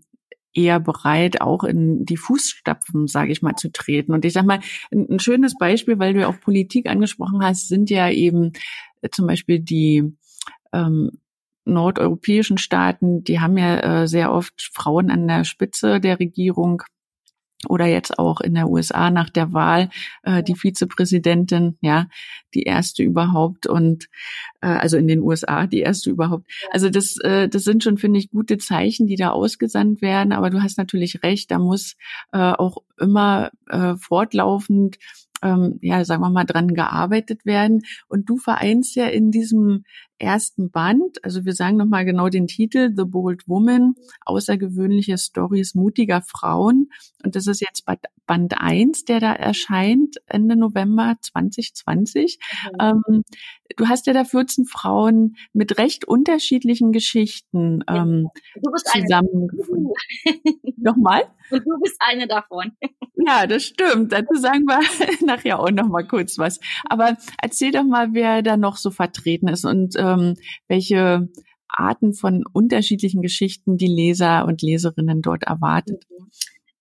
eher 0.54 0.80
bereit, 0.80 1.40
auch 1.40 1.64
in 1.64 2.04
die 2.04 2.16
Fußstapfen, 2.16 3.06
sage 3.06 3.32
ich 3.32 3.42
mal, 3.42 3.54
zu 3.54 3.70
treten. 3.70 4.12
Und 4.12 4.24
ich 4.24 4.32
sage 4.32 4.46
mal, 4.46 4.60
ein, 4.92 5.18
schönes 5.18 5.56
Beispiel, 5.56 5.98
weil 5.98 6.14
du 6.14 6.20
ja 6.20 6.28
auch 6.28 6.40
Politik 6.40 6.88
angesprochen 6.88 7.42
hast, 7.42 7.68
sind 7.68 7.90
ja 7.90 8.10
eben 8.10 8.52
äh, 9.00 9.08
zum 9.10 9.26
Beispiel 9.26 9.60
die 9.60 10.12
ähm, 10.72 11.10
nordeuropäischen 11.64 12.58
Staaten, 12.58 13.24
die 13.24 13.40
haben 13.40 13.56
ja 13.56 14.02
äh, 14.02 14.08
sehr 14.08 14.32
oft 14.32 14.70
Frauen 14.72 15.10
an 15.10 15.28
der 15.28 15.44
Spitze 15.44 16.00
der 16.00 16.18
Regierung 16.18 16.82
oder 17.68 17.86
jetzt 17.86 18.18
auch 18.18 18.40
in 18.40 18.54
der 18.54 18.68
USA 18.68 19.10
nach 19.10 19.30
der 19.30 19.52
Wahl 19.52 19.88
äh, 20.22 20.42
die 20.42 20.54
Vizepräsidentin, 20.54 21.76
ja, 21.80 22.08
die 22.54 22.64
erste 22.64 23.02
überhaupt 23.02 23.66
und 23.66 24.08
äh, 24.60 24.66
also 24.66 24.96
in 24.96 25.06
den 25.06 25.20
USA 25.20 25.66
die 25.66 25.80
erste 25.80 26.10
überhaupt. 26.10 26.46
Also 26.70 26.90
das, 26.90 27.18
äh, 27.18 27.48
das 27.48 27.64
sind 27.64 27.84
schon 27.84 27.98
finde 27.98 28.18
ich 28.18 28.30
gute 28.30 28.58
Zeichen, 28.58 29.06
die 29.06 29.16
da 29.16 29.30
ausgesandt 29.30 30.02
werden. 30.02 30.32
Aber 30.32 30.50
du 30.50 30.62
hast 30.62 30.78
natürlich 30.78 31.22
recht, 31.22 31.50
da 31.50 31.58
muss 31.58 31.96
äh, 32.32 32.38
auch 32.38 32.78
immer 32.98 33.50
äh, 33.68 33.94
fortlaufend 33.96 34.98
ähm, 35.42 35.78
ja, 35.82 36.04
sagen 36.04 36.22
wir 36.22 36.30
mal, 36.30 36.44
dran 36.44 36.72
gearbeitet 36.72 37.44
werden. 37.44 37.82
Und 38.08 38.28
du 38.28 38.36
vereinst 38.38 38.94
ja 38.94 39.06
in 39.06 39.30
diesem 39.30 39.84
ersten 40.22 40.70
Band, 40.70 41.22
also 41.24 41.44
wir 41.44 41.52
sagen 41.52 41.76
nochmal 41.76 42.04
genau 42.04 42.28
den 42.28 42.46
Titel, 42.46 42.92
The 42.96 43.04
Bold 43.04 43.48
Woman, 43.48 43.94
außergewöhnliche 44.24 45.18
Stories 45.18 45.74
mutiger 45.74 46.22
Frauen. 46.22 46.90
Und 47.24 47.36
das 47.36 47.46
ist 47.46 47.60
jetzt 47.60 47.84
Band 48.26 48.54
1, 48.58 49.04
der 49.04 49.20
da 49.20 49.32
erscheint 49.32 50.16
Ende 50.26 50.56
November 50.56 51.16
2020. 51.20 52.38
Mhm. 52.72 53.02
Ähm, 53.06 53.24
du 53.76 53.88
hast 53.88 54.06
ja 54.06 54.12
da 54.12 54.24
14 54.24 54.64
Frauen 54.64 55.36
mit 55.52 55.78
recht 55.78 56.06
unterschiedlichen 56.06 56.92
Geschichten 56.92 57.82
ähm, 57.88 58.28
zusammengefunden. 58.92 59.92
Nochmal? 60.76 61.24
Und 61.50 61.66
du 61.66 61.80
bist 61.80 61.96
eine 62.00 62.26
davon. 62.26 62.72
Ja, 63.24 63.46
das 63.46 63.62
stimmt. 63.62 64.10
Dazu 64.10 64.34
sagen 64.34 64.64
wir 64.64 64.80
nachher 65.26 65.60
auch 65.60 65.70
noch 65.70 65.86
mal 65.86 66.02
kurz 66.02 66.38
was. 66.38 66.58
Aber 66.88 67.16
erzähl 67.40 67.70
doch 67.70 67.84
mal, 67.84 68.14
wer 68.14 68.42
da 68.42 68.56
noch 68.56 68.76
so 68.76 68.90
vertreten 68.90 69.46
ist 69.46 69.64
und 69.64 69.94
ähm, 70.12 70.36
welche 70.68 71.28
Arten 71.68 72.14
von 72.14 72.44
unterschiedlichen 72.52 73.22
Geschichten 73.22 73.76
die 73.76 73.86
Leser 73.86 74.44
und 74.44 74.62
Leserinnen 74.62 75.22
dort 75.22 75.44
erwartet. 75.44 76.04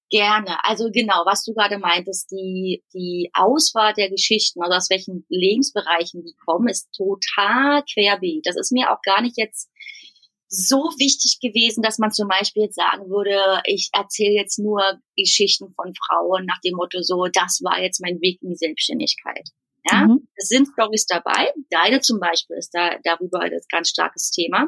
Gerne. 0.10 0.58
Also 0.66 0.90
genau, 0.92 1.24
was 1.26 1.46
du 1.46 1.54
gerade 1.54 1.78
meintest, 1.78 2.32
die, 2.32 2.84
die 2.94 3.30
Auswahl 3.34 3.94
der 3.94 4.10
Geschichten, 4.10 4.62
also 4.62 4.76
aus 4.76 4.90
welchen 4.90 5.26
Lebensbereichen 5.30 6.22
die 6.26 6.36
kommen, 6.46 6.68
ist 6.68 6.92
total 6.92 7.84
querbeet. 7.84 8.46
Das 8.46 8.58
ist 8.58 8.74
mir 8.74 8.92
auch 8.92 9.02
gar 9.04 9.22
nicht 9.22 9.38
jetzt 9.38 9.72
so 10.50 10.92
wichtig 11.00 11.40
gewesen, 11.42 11.82
dass 11.82 11.98
man 11.98 12.12
zum 12.12 12.28
Beispiel 12.28 12.64
jetzt 12.64 12.76
sagen 12.76 13.10
würde, 13.10 13.62
ich 13.66 13.90
erzähle 13.94 14.34
jetzt 14.34 14.60
nur 14.60 14.82
Geschichten 15.16 15.74
von 15.74 15.94
Frauen 15.96 16.46
nach 16.46 16.60
dem 16.60 16.76
Motto 16.76 17.02
so, 17.02 17.28
das 17.32 17.62
war 17.64 17.82
jetzt 17.82 18.02
mein 18.02 18.20
Weg 18.20 18.42
in 18.42 18.50
die 18.50 18.58
Selbstständigkeit. 18.58 19.48
Ja, 19.90 20.08
mhm. 20.08 20.21
Es 20.41 20.48
sind 20.48 20.69
Stories 20.74 21.05
dabei. 21.05 21.51
Deine 21.69 22.01
zum 22.01 22.19
Beispiel 22.19 22.57
ist 22.57 22.71
da 22.71 22.98
darüber 23.03 23.41
ein 23.41 23.51
ganz 23.69 23.89
starkes 23.89 24.31
Thema, 24.31 24.67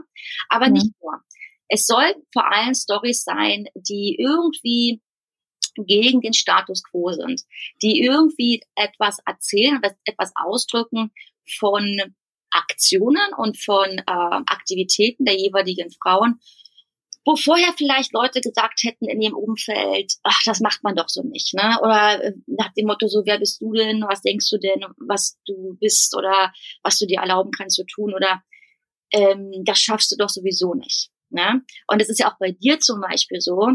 aber 0.50 0.68
mhm. 0.68 0.74
nicht 0.74 0.92
nur. 1.02 1.20
Es 1.68 1.86
soll 1.86 2.16
vor 2.32 2.52
allem 2.52 2.76
Stories 2.76 3.24
sein, 3.24 3.66
die 3.76 4.16
irgendwie 4.20 5.02
gegen 5.76 6.22
den 6.22 6.34
Status 6.34 6.84
quo 6.84 7.12
sind, 7.12 7.42
die 7.82 8.02
irgendwie 8.02 8.62
etwas 8.76 9.18
erzählen, 9.26 9.82
etwas 10.06 10.32
ausdrücken 10.36 11.12
von 11.58 12.14
Aktionen 12.52 13.34
und 13.38 13.58
von 13.60 13.90
äh, 13.90 14.04
Aktivitäten 14.06 15.26
der 15.26 15.36
jeweiligen 15.36 15.90
Frauen, 16.02 16.40
wo 17.26 17.36
vorher 17.36 17.74
vielleicht 17.78 18.14
Leute 18.14 18.42
gesagt 18.42 18.82
hätten 18.84 19.08
in 19.08 19.22
ihrem 19.22 19.36
Umfeld, 19.36 20.14
ach, 20.24 20.42
das 20.46 20.60
macht 20.60 20.84
man 20.84 20.96
doch 20.96 21.10
so 21.10 21.24
nicht, 21.24 21.54
ne? 21.54 21.78
Oder 21.82 22.24
äh, 22.24 22.34
nach 22.48 22.74
dem 22.74 22.88
Motto 22.88 23.08
so, 23.08 23.22
wer 23.26 23.40
bist 23.40 23.62
du 23.62 23.74
denn? 23.74 24.04
Was 24.08 24.22
denkst 24.22 24.50
du 24.50 24.58
denn, 24.58 24.86
was 24.98 25.40
du 25.46 25.78
bist 25.80 26.16
oder 26.16 26.52
was 26.82 27.00
du 27.00 27.06
dir 27.06 27.20
erlauben 27.20 27.52
kannst 27.52 27.78
zu 27.78 27.86
tun 27.86 28.14
oder 28.14 28.44
ähm, 29.14 29.64
das 29.64 29.80
schaffst 29.80 30.12
du 30.12 30.18
doch 30.18 30.30
sowieso 30.30 30.74
nicht. 30.74 31.10
Ne? 31.30 31.62
Und 31.88 32.02
es 32.02 32.10
ist 32.10 32.20
ja 32.20 32.32
auch 32.32 32.38
bei 32.40 32.52
dir 32.52 32.80
zum 32.80 33.00
Beispiel 33.00 33.40
so, 33.40 33.70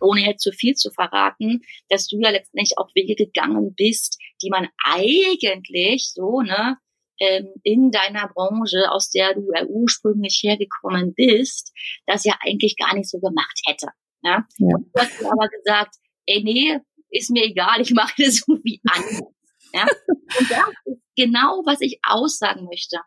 ohne 0.00 0.20
jetzt 0.20 0.42
zu 0.42 0.52
viel 0.52 0.74
zu 0.74 0.90
verraten, 0.90 1.60
dass 1.88 2.08
du 2.08 2.18
ja 2.18 2.30
letztendlich 2.30 2.76
auch 2.78 2.88
Wege 2.94 3.14
gegangen 3.14 3.74
bist, 3.74 4.18
die 4.42 4.50
man 4.50 4.68
eigentlich 4.84 6.10
so, 6.12 6.40
ne, 6.40 6.76
ähm, 7.22 7.48
in 7.62 7.90
deiner 7.92 8.28
Branche, 8.28 8.90
aus 8.90 9.10
der 9.10 9.34
du 9.34 9.48
ja 9.54 9.64
ursprünglich 9.64 10.40
hergekommen 10.42 11.14
bist, 11.14 11.72
das 12.06 12.24
ja 12.24 12.34
eigentlich 12.44 12.76
gar 12.76 12.94
nicht 12.94 13.08
so 13.08 13.20
gemacht 13.20 13.60
hätte. 13.66 13.86
Ja? 14.22 14.44
ja. 14.58 14.76
Du 14.76 15.00
hast 15.00 15.24
aber 15.24 15.48
gesagt, 15.48 15.94
ey, 16.26 16.42
nee, 16.42 16.78
ist 17.10 17.30
mir 17.30 17.44
egal, 17.44 17.80
ich 17.80 17.92
mache 17.92 18.14
das 18.18 18.36
so 18.38 18.58
wie 18.64 18.80
anders. 18.88 19.22
Ja? 19.72 19.82
Und 20.38 20.50
das 20.50 20.68
ist 20.86 21.02
genau, 21.16 21.62
was 21.64 21.80
ich 21.80 22.00
aussagen 22.02 22.64
möchte 22.64 22.98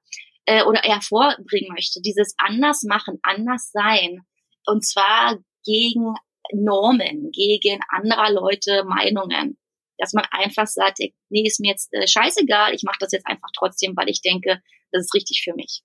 äh, 0.46 0.64
oder 0.64 0.82
hervorbringen 0.82 1.74
möchte. 1.74 2.02
Dieses 2.02 2.36
anders 2.38 2.84
machen, 2.84 3.20
anders 3.24 3.72
sein. 3.72 4.22
Und 4.66 4.86
zwar 4.86 5.38
gegen 5.66 6.14
Normen, 6.54 7.32
gegen 7.32 7.82
anderer 7.90 8.32
Leute 8.32 8.84
Meinungen 8.86 9.58
dass 9.98 10.14
man 10.14 10.26
einfach 10.32 10.68
sagt, 10.68 11.00
nee, 11.30 11.46
ist 11.46 11.60
mir 11.60 11.70
jetzt 11.72 11.94
äh, 11.94 12.08
scheißegal, 12.08 12.74
ich 12.74 12.84
mache 12.84 12.98
das 13.00 13.12
jetzt 13.12 13.28
einfach 13.28 13.50
trotzdem, 13.58 13.96
weil 13.96 14.10
ich 14.10 14.22
denke, 14.22 14.62
das 14.92 15.06
ist 15.06 15.14
richtig 15.14 15.42
für 15.44 15.54
mich. 15.56 15.82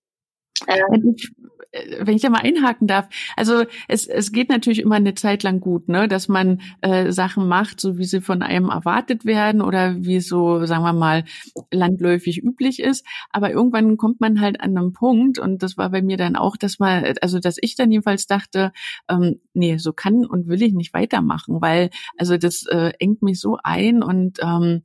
Ähm, 0.69 1.17
äh, 1.73 2.07
wenn 2.07 2.17
ich 2.17 2.23
da 2.23 2.31
mal 2.31 2.43
einhaken 2.43 2.87
darf, 2.87 3.09
also 3.37 3.64
es, 3.88 4.07
es 4.07 4.33
geht 4.33 4.49
natürlich 4.49 4.81
immer 4.81 4.97
eine 4.97 5.14
Zeit 5.14 5.43
lang 5.43 5.61
gut, 5.61 5.88
ne, 5.88 6.09
dass 6.09 6.29
man 6.29 6.61
äh, 6.81 7.12
Sachen 7.12 7.49
macht, 7.49 7.81
so 7.81 7.99
wie 7.99 8.05
sie 8.05 8.21
von 8.21 8.43
einem 8.43 8.69
erwartet 8.71 9.25
werden 9.25 9.61
oder 9.62 9.97
wie 10.05 10.17
es 10.17 10.29
so, 10.29 10.64
sagen 10.67 10.83
wir 10.83 10.93
mal, 10.93 11.25
landläufig 11.71 12.43
üblich 12.43 12.81
ist. 12.81 13.07
Aber 13.31 13.50
irgendwann 13.50 13.97
kommt 13.97 14.21
man 14.21 14.40
halt 14.40 14.61
an 14.61 14.76
einem 14.76 14.93
Punkt, 14.93 15.38
und 15.38 15.62
das 15.62 15.76
war 15.76 15.90
bei 15.90 16.02
mir 16.02 16.17
dann 16.17 16.37
auch, 16.37 16.57
dass 16.57 16.79
man, 16.79 17.05
also 17.21 17.38
dass 17.38 17.57
ich 17.61 17.76
dann 17.76 17.90
jedenfalls 17.93 18.26
dachte, 18.26 18.73
ähm, 19.09 19.40
nee, 19.55 19.76
so 19.79 19.93
kann 19.93 20.25
und 20.26 20.49
will 20.49 20.62
ich 20.62 20.73
nicht 20.73 20.95
weitermachen, 20.95 21.61
weil 21.61 21.90
also 22.19 22.37
das 22.37 22.67
äh, 22.67 22.93
engt 22.99 23.23
mich 23.23 23.40
so 23.40 23.59
ein 23.62 24.02
und 24.02 24.38
ähm, 24.43 24.83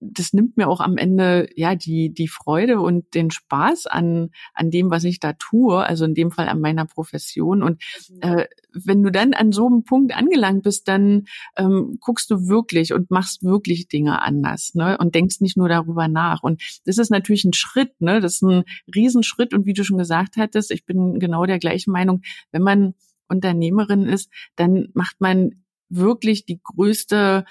das 0.00 0.32
nimmt 0.32 0.56
mir 0.56 0.68
auch 0.68 0.80
am 0.80 0.96
Ende 0.96 1.48
ja 1.56 1.74
die 1.74 2.12
die 2.12 2.28
Freude 2.28 2.80
und 2.80 3.14
den 3.14 3.30
Spaß 3.30 3.86
an 3.86 4.30
an 4.52 4.70
dem, 4.70 4.90
was 4.90 5.04
ich 5.04 5.20
da 5.20 5.32
tue, 5.34 5.84
also 5.84 6.04
in 6.04 6.14
dem 6.14 6.30
Fall 6.30 6.48
an 6.48 6.60
meiner 6.60 6.84
Profession. 6.84 7.62
Und 7.62 7.82
mhm. 8.10 8.20
äh, 8.20 8.46
wenn 8.72 9.02
du 9.02 9.10
dann 9.10 9.34
an 9.34 9.52
so 9.52 9.66
einem 9.66 9.84
Punkt 9.84 10.14
angelangt 10.14 10.62
bist, 10.64 10.88
dann 10.88 11.24
ähm, 11.56 11.98
guckst 12.00 12.30
du 12.30 12.48
wirklich 12.48 12.92
und 12.92 13.10
machst 13.10 13.42
wirklich 13.42 13.88
Dinge 13.88 14.20
anders, 14.22 14.74
ne? 14.74 14.98
Und 14.98 15.14
denkst 15.14 15.40
nicht 15.40 15.56
nur 15.56 15.68
darüber 15.68 16.08
nach. 16.08 16.42
Und 16.42 16.62
das 16.84 16.98
ist 16.98 17.10
natürlich 17.10 17.44
ein 17.44 17.52
Schritt, 17.52 18.00
ne? 18.00 18.20
Das 18.20 18.34
ist 18.34 18.42
ein 18.42 18.64
Riesenschritt. 18.94 19.54
Und 19.54 19.66
wie 19.66 19.74
du 19.74 19.84
schon 19.84 19.98
gesagt 19.98 20.36
hattest, 20.36 20.70
ich 20.70 20.84
bin 20.84 21.18
genau 21.18 21.46
der 21.46 21.58
gleichen 21.58 21.92
Meinung. 21.92 22.22
Wenn 22.50 22.62
man 22.62 22.94
Unternehmerin 23.28 24.04
ist, 24.04 24.30
dann 24.56 24.88
macht 24.94 25.20
man 25.20 25.62
wirklich 25.88 26.44
die 26.44 26.60
größte 26.62 27.44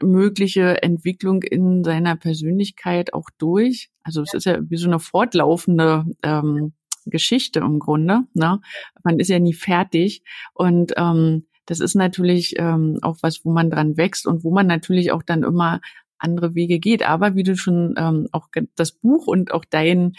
mögliche 0.00 0.82
Entwicklung 0.82 1.42
in 1.42 1.84
seiner 1.84 2.16
Persönlichkeit 2.16 3.14
auch 3.14 3.28
durch. 3.38 3.90
Also 4.02 4.22
es 4.22 4.34
ist 4.34 4.46
ja 4.46 4.58
wie 4.68 4.76
so 4.76 4.88
eine 4.88 4.98
fortlaufende 4.98 6.04
ähm, 6.22 6.72
Geschichte 7.06 7.60
im 7.60 7.78
Grunde. 7.78 8.22
Ne? 8.34 8.60
Man 9.04 9.18
ist 9.18 9.28
ja 9.28 9.38
nie 9.38 9.54
fertig 9.54 10.22
und 10.54 10.92
ähm, 10.96 11.46
das 11.66 11.80
ist 11.80 11.94
natürlich 11.94 12.54
ähm, 12.58 12.98
auch 13.02 13.18
was, 13.22 13.44
wo 13.44 13.52
man 13.52 13.70
dran 13.70 13.96
wächst 13.96 14.26
und 14.26 14.44
wo 14.44 14.50
man 14.50 14.66
natürlich 14.66 15.12
auch 15.12 15.22
dann 15.22 15.42
immer 15.42 15.80
andere 16.18 16.54
Wege 16.54 16.78
geht. 16.78 17.02
Aber 17.02 17.34
wie 17.34 17.42
du 17.42 17.56
schon 17.56 17.94
ähm, 17.96 18.28
auch 18.32 18.48
das 18.76 18.92
Buch 18.92 19.26
und 19.26 19.52
auch 19.52 19.64
dein 19.64 20.14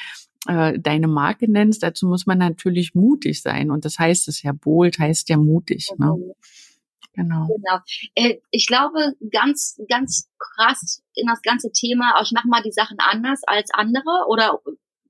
äh, 0.48 0.78
deine 0.78 1.08
Marke 1.08 1.50
nennst, 1.50 1.84
dazu 1.84 2.08
muss 2.08 2.26
man 2.26 2.38
natürlich 2.38 2.96
mutig 2.96 3.42
sein. 3.42 3.72
Und 3.72 3.86
das 3.86 4.00
heißt 4.00 4.28
es 4.28 4.42
ja, 4.44 4.52
bold 4.52 5.00
heißt 5.00 5.30
ja 5.30 5.38
mutig. 5.38 5.92
Ne? 5.98 6.16
Genau. 7.14 7.48
genau. 7.48 7.80
Äh, 8.16 8.40
ich 8.50 8.68
glaube, 8.68 9.14
ganz, 9.32 9.80
ganz 9.88 10.30
krass 10.40 11.04
in 11.14 11.28
das 11.28 11.42
ganze 11.42 11.72
Thema, 11.72 12.20
ich 12.22 12.32
mache 12.32 12.48
mal 12.48 12.64
die 12.64 12.72
Sachen 12.72 12.98
anders 13.00 13.42
als 13.46 13.70
andere 13.72 14.26
oder 14.28 14.60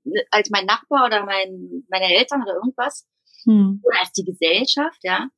äh, 0.04 0.24
als 0.30 0.50
mein 0.50 0.66
Nachbar 0.66 1.06
oder 1.06 1.24
mein, 1.24 1.84
meine 1.88 2.14
Eltern 2.14 2.42
oder 2.42 2.54
irgendwas. 2.54 3.06
Hm. 3.44 3.80
Oder 3.82 4.00
als 4.00 4.12
die 4.12 4.24
Gesellschaft, 4.24 4.98
ja. 5.02 5.28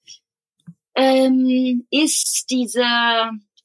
Ähm, 0.94 1.86
ist 1.90 2.46
diese, 2.50 2.84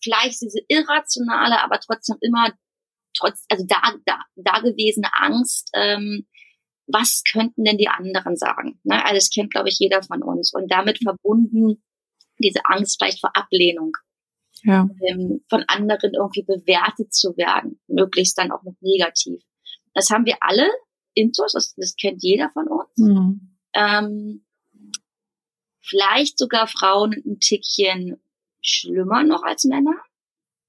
vielleicht 0.04 0.42
diese 0.42 0.60
irrationale, 0.68 1.64
aber 1.64 1.80
trotzdem 1.80 2.18
immer 2.22 2.52
trotz, 3.18 3.46
also 3.50 3.66
da, 3.68 3.82
da, 4.06 4.20
da 4.36 4.60
gewesene 4.60 5.10
Angst, 5.14 5.70
ähm, 5.74 6.28
was 6.88 7.24
könnten 7.32 7.64
denn 7.64 7.78
die 7.78 7.88
anderen 7.88 8.36
sagen? 8.36 8.80
Ne? 8.84 9.04
Also 9.04 9.16
das 9.16 9.30
kennt, 9.30 9.52
glaube 9.52 9.70
ich, 9.70 9.80
jeder 9.80 10.04
von 10.04 10.22
uns. 10.24 10.54
Und 10.54 10.72
damit 10.72 11.00
verbunden 11.02 11.82
diese 12.42 12.62
Angst 12.66 12.98
vielleicht 13.00 13.20
vor 13.20 13.36
Ablehnung. 13.36 13.94
ja. 14.64 14.88
ähm, 15.08 15.44
von 15.50 15.64
anderen 15.68 16.14
irgendwie 16.14 16.44
bewertet 16.44 17.14
zu 17.14 17.36
werden, 17.38 17.80
möglichst 17.88 18.38
dann 18.38 18.52
auch 18.52 18.64
noch 18.64 18.76
negativ. 18.82 19.42
Das 19.94 20.10
haben 20.10 20.26
wir 20.26 20.38
alle 20.40 20.70
Intus, 21.14 21.54
das, 21.54 21.74
das 21.76 21.96
kennt 21.96 22.24
jeder 22.24 22.50
von 22.52 22.68
uns. 22.68 22.98
Mhm. 22.98 23.58
Ähm, 23.74 24.46
vielleicht 25.82 26.38
sogar 26.38 26.68
Frauen 26.68 27.14
ein 27.26 27.40
Tickchen 27.40 28.22
schlimmer 28.62 29.24
noch 29.24 29.44
als 29.44 29.66
Männer, 29.66 29.96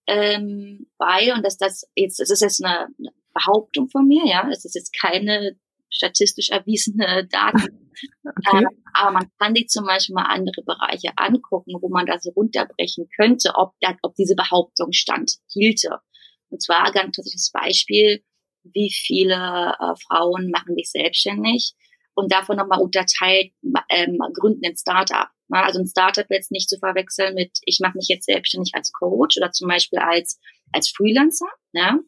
ähm, 0.07 0.91
weil, 0.99 1.33
und 1.33 1.45
das, 1.45 1.59
das 1.59 1.89
jetzt, 1.95 2.19
das 2.19 2.31
ist 2.31 2.41
jetzt 2.41 2.65
eine 2.65 2.89
Behauptung 3.35 3.89
von 3.89 4.07
mir, 4.07 4.27
ja, 4.27 4.49
es 4.51 4.65
ist 4.65 4.75
jetzt 4.75 4.97
keine 4.99 5.59
statistisch 5.93 6.51
erwiesene 6.51 7.27
Daten. 7.31 7.93
Okay. 8.25 8.65
Ähm, 8.65 8.69
aber 8.95 9.13
man 9.13 9.31
kann 9.39 9.55
sich 9.55 9.69
zum 9.69 9.87
Beispiel 9.87 10.15
mal 10.15 10.27
andere 10.27 10.63
Bereiche 10.65 11.11
angucken, 11.17 11.75
wo 11.81 11.89
man 11.89 12.07
das 12.07 12.27
runterbrechen 12.35 13.09
könnte, 13.17 13.53
ob, 13.55 13.75
da, 13.81 13.95
ob 14.03 14.15
diese 14.17 14.35
Behauptung 14.35 14.93
stand, 14.93 15.37
hielte. 15.51 16.01
Und 16.49 16.63
zwar 16.63 16.93
ganz 16.93 17.17
tatsächliches 17.17 17.51
Beispiel, 17.53 18.25
wie 18.65 18.91
viele 18.91 19.75
äh, 19.79 19.95
Frauen 20.07 20.51
machen 20.51 20.75
sich 20.75 20.91
selbstständig 20.91 21.75
und 22.15 22.33
davon 22.33 22.57
nochmal 22.57 22.81
unterteilt, 22.81 23.53
ähm, 23.89 24.19
gründen 24.35 24.65
ein 24.65 24.77
Startup. 24.77 25.29
Ne? 25.49 25.63
Also 25.63 25.81
ein 25.81 25.87
Startup 25.87 26.27
jetzt 26.31 26.53
nicht 26.53 26.69
zu 26.69 26.79
verwechseln 26.79 27.35
mit, 27.35 27.59
ich 27.65 27.81
mache 27.81 27.97
mich 27.97 28.09
jetzt 28.09 28.27
selbstständig 28.27 28.73
als 28.75 28.93
Coach 28.93 29.37
oder 29.39 29.51
zum 29.51 29.69
Beispiel 29.69 29.99
als, 29.99 30.39
als 30.73 30.91
Freelancer, 30.91 31.49
ne? 31.73 32.01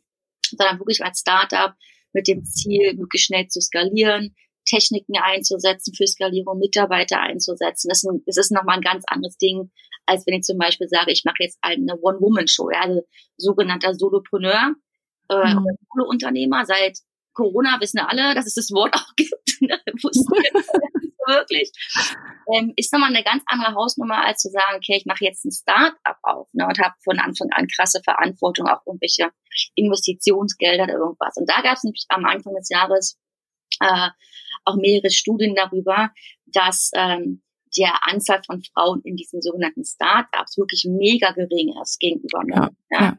sondern 0.50 0.78
wirklich 0.78 1.02
als 1.02 1.20
Startup 1.20 1.74
mit 2.14 2.28
dem 2.28 2.44
Ziel, 2.44 2.94
möglichst 2.94 3.26
schnell 3.26 3.46
zu 3.48 3.60
skalieren, 3.60 4.34
Techniken 4.66 5.14
einzusetzen 5.18 5.92
für 5.94 6.06
Skalierung, 6.06 6.58
Mitarbeiter 6.58 7.20
einzusetzen. 7.20 7.88
Das 7.88 7.98
ist, 7.98 8.08
ein, 8.08 8.22
das 8.26 8.38
ist 8.38 8.52
nochmal 8.52 8.76
ein 8.76 8.82
ganz 8.82 9.04
anderes 9.06 9.36
Ding, 9.36 9.70
als 10.06 10.26
wenn 10.26 10.34
ich 10.34 10.42
zum 10.42 10.58
Beispiel 10.58 10.88
sage, 10.88 11.12
ich 11.12 11.24
mache 11.24 11.36
jetzt 11.40 11.58
eine 11.60 11.98
One-Woman-Show, 12.00 12.70
ja, 12.70 12.80
also 12.80 13.02
sogenannter 13.36 13.94
Solopreneur 13.94 14.74
äh, 15.28 15.54
mhm. 15.54 15.66
Solo-Unternehmer. 15.92 16.64
Seit 16.64 16.98
Corona 17.32 17.78
wissen 17.80 17.98
alle, 17.98 18.34
dass 18.34 18.46
es 18.46 18.54
das 18.54 18.70
Wort 18.70 18.94
auch 18.94 19.14
gibt. 19.16 19.34
Ne? 19.60 19.80
wirklich. 21.26 21.70
Ähm, 22.52 22.72
ist 22.76 22.92
nochmal 22.92 23.10
eine 23.10 23.24
ganz 23.24 23.42
andere 23.46 23.74
Hausnummer, 23.74 24.24
als 24.24 24.40
zu 24.40 24.50
sagen, 24.50 24.76
okay, 24.76 24.96
ich 24.96 25.06
mache 25.06 25.24
jetzt 25.24 25.44
ein 25.44 25.52
Start-up 25.52 26.18
auf 26.22 26.48
ne, 26.52 26.66
und 26.66 26.78
habe 26.78 26.94
von 27.02 27.18
Anfang 27.18 27.48
an 27.52 27.66
krasse 27.68 28.00
Verantwortung, 28.04 28.66
auch 28.68 28.82
irgendwelche 28.86 29.30
Investitionsgelder 29.74 30.84
oder 30.84 30.94
irgendwas. 30.94 31.36
Und 31.36 31.48
da 31.48 31.62
gab 31.62 31.76
es 31.76 31.84
nämlich 31.84 32.04
am 32.08 32.24
Anfang 32.24 32.54
des 32.54 32.68
Jahres 32.68 33.18
äh, 33.80 34.08
auch 34.64 34.76
mehrere 34.76 35.10
Studien 35.10 35.54
darüber, 35.54 36.10
dass 36.46 36.90
ähm, 36.94 37.42
der 37.76 38.06
Anzahl 38.06 38.42
von 38.44 38.62
Frauen 38.62 39.00
in 39.04 39.16
diesen 39.16 39.42
sogenannten 39.42 39.84
Start-ups 39.84 40.56
wirklich 40.58 40.86
mega 40.88 41.32
gering 41.32 41.74
ist 41.82 41.98
gegenüber 41.98 42.42
Männern. 42.44 42.76
Ja, 42.90 43.00
ja. 43.00 43.18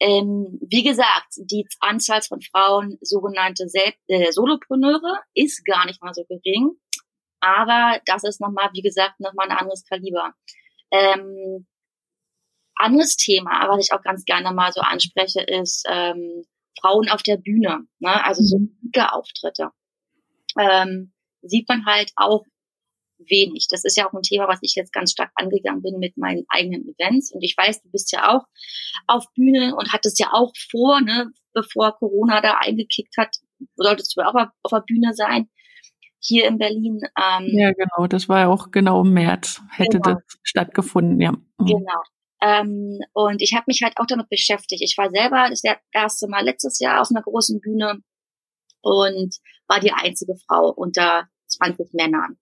Ähm, 0.00 0.58
wie 0.60 0.82
gesagt, 0.82 1.34
die 1.36 1.66
Anzahl 1.80 2.20
von 2.22 2.40
Frauen, 2.40 2.98
sogenannte 3.00 3.68
Sel 3.68 3.92
äh, 4.08 4.32
Solopreneure, 4.32 5.20
ist 5.34 5.64
gar 5.64 5.86
nicht 5.86 6.02
mal 6.02 6.12
so 6.12 6.24
gering. 6.24 6.72
Aber 7.44 8.00
das 8.06 8.24
ist 8.24 8.40
nochmal, 8.40 8.70
wie 8.72 8.80
gesagt, 8.80 9.20
nochmal 9.20 9.50
ein 9.50 9.56
anderes 9.58 9.84
Kaliber. 9.84 10.32
Ähm, 10.90 11.66
anderes 12.74 13.16
Thema, 13.16 13.68
was 13.68 13.84
ich 13.84 13.92
auch 13.92 14.02
ganz 14.02 14.24
gerne 14.24 14.50
mal 14.52 14.72
so 14.72 14.80
anspreche, 14.80 15.42
ist 15.42 15.84
ähm, 15.88 16.44
Frauen 16.80 17.10
auf 17.10 17.22
der 17.22 17.36
Bühne, 17.36 17.86
ne? 17.98 18.24
also 18.24 18.42
so 18.42 18.58
mhm. 18.58 18.90
Auftritte. 18.96 19.70
Ähm, 20.58 21.12
sieht 21.42 21.68
man 21.68 21.84
halt 21.84 22.12
auch 22.16 22.44
wenig. 23.18 23.66
Das 23.68 23.84
ist 23.84 23.96
ja 23.96 24.08
auch 24.08 24.14
ein 24.14 24.22
Thema, 24.22 24.48
was 24.48 24.60
ich 24.62 24.74
jetzt 24.74 24.92
ganz 24.92 25.12
stark 25.12 25.30
angegangen 25.34 25.82
bin 25.82 25.98
mit 25.98 26.16
meinen 26.16 26.44
eigenen 26.48 26.88
Events. 26.88 27.32
Und 27.32 27.42
ich 27.42 27.54
weiß, 27.56 27.82
du 27.82 27.90
bist 27.90 28.10
ja 28.12 28.34
auch 28.34 28.44
auf 29.06 29.26
Bühne 29.34 29.76
und 29.76 29.92
hattest 29.92 30.18
ja 30.18 30.30
auch 30.32 30.52
vor, 30.70 31.00
ne, 31.02 31.30
bevor 31.52 31.96
Corona 31.98 32.40
da 32.40 32.58
eingekickt 32.58 33.16
hat, 33.18 33.36
solltest 33.76 34.16
du 34.16 34.22
auch 34.22 34.34
auf 34.34 34.70
der 34.70 34.84
Bühne 34.86 35.12
sein 35.12 35.48
hier 36.24 36.46
in 36.46 36.58
Berlin. 36.58 37.00
Ähm, 37.16 37.48
ja, 37.52 37.72
genau, 37.72 38.06
das 38.06 38.28
war 38.28 38.40
ja 38.40 38.48
auch 38.48 38.70
genau 38.70 39.02
im 39.02 39.12
März, 39.12 39.62
hätte 39.70 40.00
genau. 40.00 40.16
das 40.16 40.38
stattgefunden, 40.42 41.20
ja. 41.20 41.32
Mhm. 41.32 41.66
Genau. 41.66 42.02
Ähm, 42.42 42.98
und 43.12 43.40
ich 43.40 43.54
habe 43.54 43.64
mich 43.66 43.82
halt 43.82 43.94
auch 43.96 44.06
damit 44.06 44.28
beschäftigt. 44.28 44.82
Ich 44.82 44.96
war 44.98 45.10
selber 45.10 45.48
das 45.48 45.62
erste 45.92 46.28
Mal 46.28 46.44
letztes 46.44 46.78
Jahr 46.78 47.00
auf 47.00 47.08
einer 47.10 47.22
großen 47.22 47.60
Bühne 47.60 48.00
und 48.82 49.36
war 49.66 49.80
die 49.80 49.92
einzige 49.92 50.34
Frau 50.46 50.70
unter 50.70 51.28
20 51.46 51.94
Männern. 51.94 52.38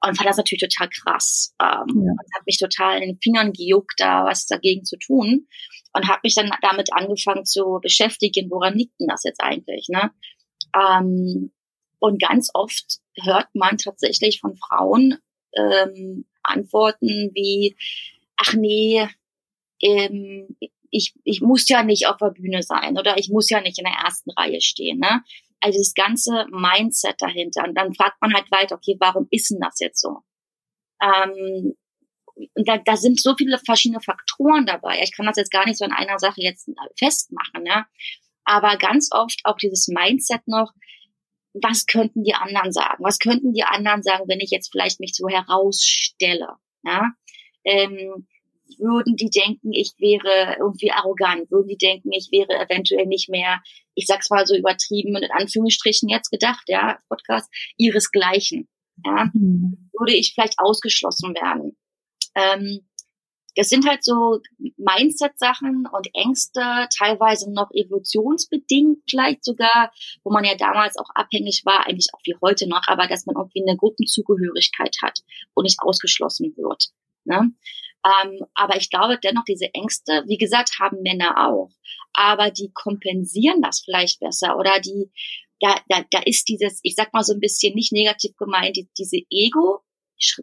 Und 0.00 0.16
fand 0.16 0.28
das 0.28 0.36
natürlich 0.36 0.62
total 0.62 0.88
krass. 0.90 1.54
Ähm, 1.60 2.04
ja. 2.04 2.12
Und 2.12 2.34
hat 2.36 2.46
mich 2.46 2.58
total 2.58 3.02
in 3.02 3.10
den 3.10 3.18
Fingern 3.20 3.52
gejuckt, 3.52 3.94
da 3.98 4.24
was 4.24 4.46
dagegen 4.46 4.84
zu 4.84 4.96
tun. 4.96 5.46
Und 5.92 6.08
habe 6.08 6.20
mich 6.22 6.34
dann 6.34 6.50
damit 6.62 6.92
angefangen 6.92 7.44
zu 7.44 7.78
beschäftigen, 7.82 8.50
woran 8.50 8.74
liegt 8.74 8.98
denn 9.00 9.08
das 9.08 9.24
jetzt 9.24 9.40
eigentlich? 9.40 9.88
Ne? 9.88 10.10
Ähm, 10.74 11.52
und 11.98 12.20
ganz 12.20 12.50
oft 12.54 12.98
hört 13.22 13.48
man 13.54 13.78
tatsächlich 13.78 14.40
von 14.40 14.56
Frauen 14.56 15.18
ähm, 15.54 16.26
Antworten 16.42 17.30
wie, 17.34 17.76
ach 18.36 18.54
nee, 18.54 19.08
ähm, 19.82 20.56
ich, 20.90 21.14
ich 21.24 21.40
muss 21.40 21.68
ja 21.68 21.82
nicht 21.82 22.06
auf 22.06 22.16
der 22.16 22.30
Bühne 22.30 22.62
sein 22.62 22.98
oder 22.98 23.18
ich 23.18 23.28
muss 23.28 23.50
ja 23.50 23.60
nicht 23.60 23.78
in 23.78 23.84
der 23.84 24.04
ersten 24.04 24.30
Reihe 24.30 24.60
stehen. 24.60 24.98
Ne? 24.98 25.22
Also 25.60 25.78
das 25.78 25.94
ganze 25.94 26.46
Mindset 26.50 27.16
dahinter. 27.18 27.64
Und 27.64 27.74
dann 27.74 27.94
fragt 27.94 28.20
man 28.20 28.32
halt 28.32 28.50
weiter, 28.50 28.76
okay, 28.76 28.96
warum 28.98 29.26
ist 29.30 29.50
denn 29.50 29.60
das 29.60 29.80
jetzt 29.80 30.00
so? 30.00 30.18
Ähm, 31.02 31.74
und 32.54 32.68
da, 32.68 32.78
da 32.78 32.96
sind 32.96 33.20
so 33.20 33.34
viele 33.36 33.58
verschiedene 33.58 34.00
Faktoren 34.00 34.64
dabei. 34.64 35.00
Ich 35.02 35.14
kann 35.14 35.26
das 35.26 35.36
jetzt 35.36 35.50
gar 35.50 35.66
nicht 35.66 35.78
so 35.78 35.84
in 35.84 35.92
einer 35.92 36.18
Sache 36.18 36.40
jetzt 36.40 36.70
festmachen, 36.96 37.66
ja. 37.66 37.86
Aber 38.44 38.76
ganz 38.76 39.10
oft 39.12 39.40
auch 39.44 39.56
dieses 39.56 39.88
Mindset 39.88 40.46
noch, 40.46 40.72
was 41.54 41.86
könnten 41.86 42.24
die 42.24 42.34
anderen 42.34 42.72
sagen? 42.72 43.02
Was 43.02 43.18
könnten 43.18 43.52
die 43.52 43.64
anderen 43.64 44.02
sagen, 44.02 44.24
wenn 44.28 44.40
ich 44.40 44.50
jetzt 44.50 44.70
vielleicht 44.70 45.00
mich 45.00 45.14
so 45.14 45.28
herausstelle? 45.28 46.56
Ja? 46.84 47.12
Ähm, 47.64 48.26
würden 48.78 49.16
die 49.16 49.30
denken, 49.30 49.72
ich 49.72 49.94
wäre 49.98 50.56
irgendwie 50.58 50.90
arrogant? 50.90 51.50
Würden 51.50 51.68
die 51.68 51.78
denken, 51.78 52.12
ich 52.12 52.28
wäre 52.30 52.52
eventuell 52.60 53.06
nicht 53.06 53.28
mehr, 53.28 53.62
ich 53.94 54.06
sag's 54.06 54.30
mal 54.30 54.46
so 54.46 54.54
übertrieben 54.54 55.16
und 55.16 55.22
in 55.22 55.30
Anführungsstrichen 55.30 56.08
jetzt 56.08 56.30
gedacht, 56.30 56.64
ja, 56.66 56.98
Podcast, 57.08 57.48
ihresgleichen? 57.76 58.68
Ja? 59.04 59.30
Mhm. 59.32 59.90
Würde 59.98 60.14
ich 60.14 60.34
vielleicht 60.34 60.58
ausgeschlossen 60.58 61.34
werden? 61.34 61.76
Ähm, 62.34 62.87
das 63.58 63.70
sind 63.70 63.88
halt 63.88 64.04
so 64.04 64.40
Mindset-Sachen 64.76 65.88
und 65.90 66.08
Ängste, 66.14 66.86
teilweise 66.96 67.52
noch 67.52 67.72
evolutionsbedingt 67.72 68.98
vielleicht 69.10 69.44
sogar, 69.44 69.92
wo 70.22 70.30
man 70.30 70.44
ja 70.44 70.54
damals 70.54 70.96
auch 70.96 71.10
abhängig 71.12 71.62
war, 71.64 71.84
eigentlich 71.84 72.06
auch 72.14 72.20
wie 72.24 72.36
heute 72.40 72.68
noch, 72.68 72.82
aber 72.86 73.08
dass 73.08 73.26
man 73.26 73.34
irgendwie 73.34 73.64
eine 73.66 73.76
Gruppenzugehörigkeit 73.76 74.94
hat 75.02 75.24
und 75.54 75.64
nicht 75.64 75.80
ausgeschlossen 75.80 76.54
wird. 76.56 76.90
Ne? 77.24 77.50
Ähm, 78.06 78.46
aber 78.54 78.76
ich 78.76 78.90
glaube 78.90 79.18
dennoch, 79.20 79.42
diese 79.42 79.74
Ängste, 79.74 80.22
wie 80.28 80.38
gesagt, 80.38 80.78
haben 80.78 81.02
Männer 81.02 81.48
auch. 81.48 81.70
Aber 82.12 82.52
die 82.52 82.70
kompensieren 82.72 83.60
das 83.60 83.80
vielleicht 83.80 84.20
besser 84.20 84.56
oder 84.56 84.78
die, 84.78 85.10
da, 85.58 85.74
da, 85.88 86.04
da 86.12 86.20
ist 86.24 86.48
dieses, 86.48 86.78
ich 86.84 86.94
sag 86.94 87.12
mal 87.12 87.24
so 87.24 87.34
ein 87.34 87.40
bisschen 87.40 87.74
nicht 87.74 87.90
negativ 87.90 88.36
gemeint, 88.36 88.76
die, 88.76 88.88
diese 88.96 89.18
Ego, 89.30 89.80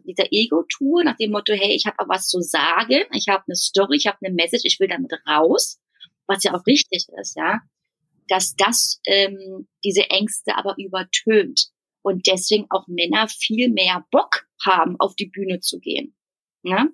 dieser 0.04 0.32
Ego-Tour 0.32 1.04
nach 1.04 1.16
dem 1.16 1.30
Motto, 1.30 1.52
hey, 1.52 1.74
ich 1.74 1.86
habe 1.86 2.08
was 2.08 2.28
zu 2.28 2.40
sagen, 2.40 3.04
ich 3.12 3.28
habe 3.28 3.44
eine 3.46 3.56
Story, 3.56 3.96
ich 3.96 4.06
habe 4.06 4.18
eine 4.22 4.34
Message, 4.34 4.64
ich 4.64 4.80
will 4.80 4.88
damit 4.88 5.12
raus, 5.28 5.80
was 6.26 6.44
ja 6.44 6.54
auch 6.54 6.66
richtig 6.66 7.06
ist, 7.20 7.36
ja, 7.36 7.60
dass 8.28 8.54
das 8.56 9.00
ähm, 9.06 9.68
diese 9.84 10.10
Ängste 10.10 10.56
aber 10.56 10.74
übertönt 10.78 11.68
und 12.02 12.26
deswegen 12.26 12.66
auch 12.70 12.86
Männer 12.88 13.28
viel 13.28 13.70
mehr 13.70 14.04
Bock 14.10 14.46
haben, 14.64 14.96
auf 14.98 15.14
die 15.16 15.26
Bühne 15.26 15.60
zu 15.60 15.78
gehen. 15.78 16.16
Ne? 16.62 16.90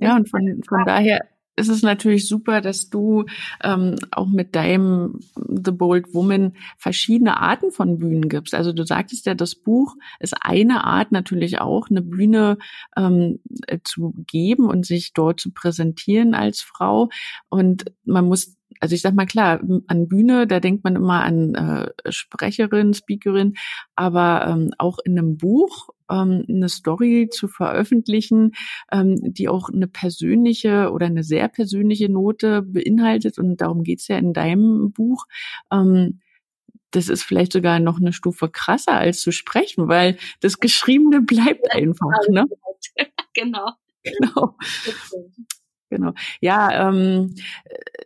Ja, 0.00 0.16
und 0.16 0.28
von, 0.28 0.62
von 0.68 0.84
daher 0.84 1.28
ist 1.56 1.68
es 1.68 1.82
natürlich 1.82 2.28
super, 2.28 2.60
dass 2.60 2.90
du 2.90 3.24
ähm, 3.62 3.96
auch 4.10 4.26
mit 4.26 4.54
deinem 4.54 5.20
The 5.36 5.70
Bold 5.70 6.14
Woman 6.14 6.54
verschiedene 6.78 7.40
Arten 7.40 7.70
von 7.70 7.98
Bühnen 7.98 8.28
gibst. 8.28 8.54
Also 8.54 8.72
du 8.72 8.84
sagtest 8.84 9.26
ja, 9.26 9.34
das 9.34 9.54
Buch 9.54 9.94
ist 10.18 10.34
eine 10.40 10.84
Art 10.84 11.12
natürlich 11.12 11.60
auch, 11.60 11.90
eine 11.90 12.02
Bühne 12.02 12.58
ähm, 12.96 13.40
äh, 13.66 13.78
zu 13.84 14.14
geben 14.26 14.68
und 14.68 14.84
sich 14.84 15.12
dort 15.12 15.40
zu 15.40 15.52
präsentieren 15.52 16.34
als 16.34 16.60
Frau. 16.60 17.08
Und 17.48 17.84
man 18.04 18.24
muss 18.24 18.56
also 18.80 18.96
ich 18.96 19.02
sag 19.02 19.14
mal 19.14 19.24
klar, 19.24 19.60
an 19.86 20.08
Bühne, 20.08 20.46
da 20.46 20.60
denkt 20.60 20.84
man 20.84 20.96
immer 20.96 21.22
an 21.22 21.54
äh, 21.54 22.12
Sprecherin, 22.12 22.92
Speakerin, 22.92 23.54
aber 23.94 24.46
ähm, 24.46 24.72
auch 24.78 24.98
in 25.04 25.18
einem 25.18 25.36
Buch 25.38 25.90
ähm, 26.10 26.44
eine 26.48 26.68
Story 26.68 27.28
zu 27.30 27.48
veröffentlichen, 27.48 28.52
ähm, 28.92 29.16
die 29.20 29.48
auch 29.48 29.68
eine 29.68 29.86
persönliche 29.86 30.90
oder 30.92 31.06
eine 31.06 31.24
sehr 31.24 31.48
persönliche 31.48 32.08
Note 32.08 32.62
beinhaltet. 32.62 33.38
Und 33.38 33.60
darum 33.60 33.82
geht's 33.82 34.08
ja 34.08 34.18
in 34.18 34.32
deinem 34.32 34.92
Buch. 34.92 35.26
Ähm, 35.72 36.20
das 36.90 37.08
ist 37.08 37.24
vielleicht 37.24 37.52
sogar 37.52 37.80
noch 37.80 37.98
eine 37.98 38.12
Stufe 38.12 38.48
krasser 38.48 38.92
als 38.92 39.20
zu 39.20 39.32
sprechen, 39.32 39.88
weil 39.88 40.16
das 40.40 40.60
Geschriebene 40.60 41.20
bleibt 41.22 41.72
einfach. 41.72 42.28
Ne? 42.28 42.46
genau. 43.34 43.70
Genau. 44.04 44.56
Genau. 45.90 46.12
Ja, 46.40 46.88
ähm, 46.88 47.34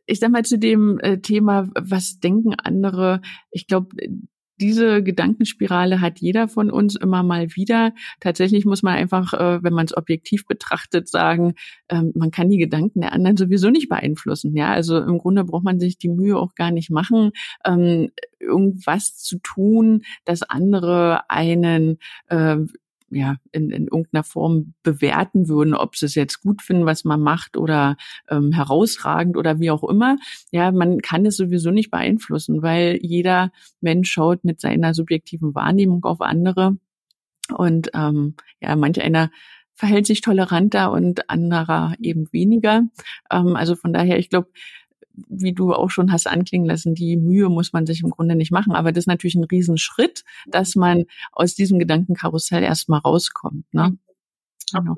ich 0.04 0.20
sag 0.20 0.30
mal 0.30 0.44
zu 0.44 0.58
dem 0.58 0.98
äh, 1.00 1.18
Thema, 1.20 1.68
was 1.74 2.20
denken 2.20 2.54
andere? 2.54 3.22
Ich 3.50 3.66
glaube, 3.66 3.96
diese 4.60 5.02
Gedankenspirale 5.02 6.00
hat 6.00 6.20
jeder 6.20 6.48
von 6.48 6.70
uns 6.70 6.96
immer 6.96 7.22
mal 7.22 7.54
wieder. 7.54 7.92
Tatsächlich 8.20 8.64
muss 8.64 8.82
man 8.82 8.94
einfach, 8.94 9.32
äh, 9.34 9.62
wenn 9.62 9.72
man 9.72 9.86
es 9.86 9.96
objektiv 9.96 10.46
betrachtet, 10.46 11.08
sagen, 11.08 11.54
ähm, 11.88 12.12
man 12.14 12.30
kann 12.30 12.50
die 12.50 12.58
Gedanken 12.58 13.00
der 13.00 13.12
anderen 13.12 13.36
sowieso 13.36 13.70
nicht 13.70 13.88
beeinflussen. 13.88 14.56
Ja, 14.56 14.72
also 14.72 14.98
im 14.98 15.18
Grunde 15.18 15.44
braucht 15.44 15.64
man 15.64 15.80
sich 15.80 15.98
die 15.98 16.08
Mühe 16.08 16.36
auch 16.36 16.54
gar 16.54 16.70
nicht 16.70 16.90
machen, 16.90 17.30
ähm, 17.64 18.10
irgendwas 18.40 19.16
zu 19.16 19.38
tun, 19.38 20.02
dass 20.24 20.42
andere 20.42 21.28
einen 21.28 21.98
äh, 22.28 22.56
ja, 23.10 23.36
in, 23.52 23.70
in 23.70 23.84
irgendeiner 23.84 24.24
Form 24.24 24.74
bewerten 24.82 25.48
würden, 25.48 25.74
ob 25.74 25.96
sie 25.96 26.06
es 26.06 26.14
jetzt 26.14 26.42
gut 26.42 26.62
finden, 26.62 26.86
was 26.86 27.04
man 27.04 27.20
macht 27.20 27.56
oder 27.56 27.96
ähm, 28.28 28.52
herausragend 28.52 29.36
oder 29.36 29.60
wie 29.60 29.70
auch 29.70 29.84
immer. 29.84 30.16
Ja, 30.50 30.70
man 30.72 31.00
kann 31.00 31.26
es 31.26 31.36
sowieso 31.36 31.70
nicht 31.70 31.90
beeinflussen, 31.90 32.62
weil 32.62 32.98
jeder 33.02 33.50
Mensch 33.80 34.10
schaut 34.10 34.44
mit 34.44 34.60
seiner 34.60 34.94
subjektiven 34.94 35.54
Wahrnehmung 35.54 36.04
auf 36.04 36.20
andere. 36.20 36.76
Und 37.56 37.90
ähm, 37.94 38.34
ja, 38.60 38.76
manch 38.76 39.00
einer 39.00 39.30
verhält 39.74 40.06
sich 40.06 40.20
toleranter 40.20 40.90
und 40.90 41.30
anderer 41.30 41.94
eben 42.00 42.30
weniger. 42.32 42.82
Ähm, 43.30 43.56
also 43.56 43.76
von 43.76 43.92
daher, 43.92 44.18
ich 44.18 44.28
glaube, 44.28 44.48
wie 45.28 45.52
du 45.52 45.72
auch 45.72 45.90
schon 45.90 46.12
hast 46.12 46.26
anklingen 46.26 46.66
lassen, 46.66 46.94
die 46.94 47.16
Mühe 47.16 47.48
muss 47.48 47.72
man 47.72 47.86
sich 47.86 48.02
im 48.02 48.10
Grunde 48.10 48.36
nicht 48.36 48.52
machen. 48.52 48.72
Aber 48.72 48.92
das 48.92 49.02
ist 49.02 49.08
natürlich 49.08 49.34
ein 49.34 49.44
Riesenschritt, 49.44 50.24
dass 50.46 50.74
man 50.76 51.04
aus 51.32 51.54
diesem 51.54 51.78
Gedankenkarussell 51.78 52.62
erstmal 52.62 53.00
rauskommt. 53.00 53.64
Ne? 53.72 53.98
Genau. 54.72 54.94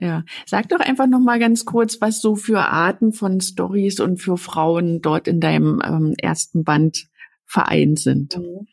Ja, 0.00 0.24
sag 0.46 0.68
doch 0.68 0.80
einfach 0.80 1.08
noch 1.08 1.20
mal 1.20 1.40
ganz 1.40 1.64
kurz, 1.64 2.00
was 2.00 2.20
so 2.20 2.36
für 2.36 2.60
Arten 2.60 3.12
von 3.12 3.40
Stories 3.40 3.98
und 3.98 4.18
für 4.18 4.36
Frauen 4.36 5.00
dort 5.00 5.26
in 5.26 5.40
deinem 5.40 5.82
ähm, 5.84 6.14
ersten 6.20 6.62
Band 6.62 7.08
vereint 7.46 7.98
sind. 7.98 8.36
Mhm. 8.36 8.68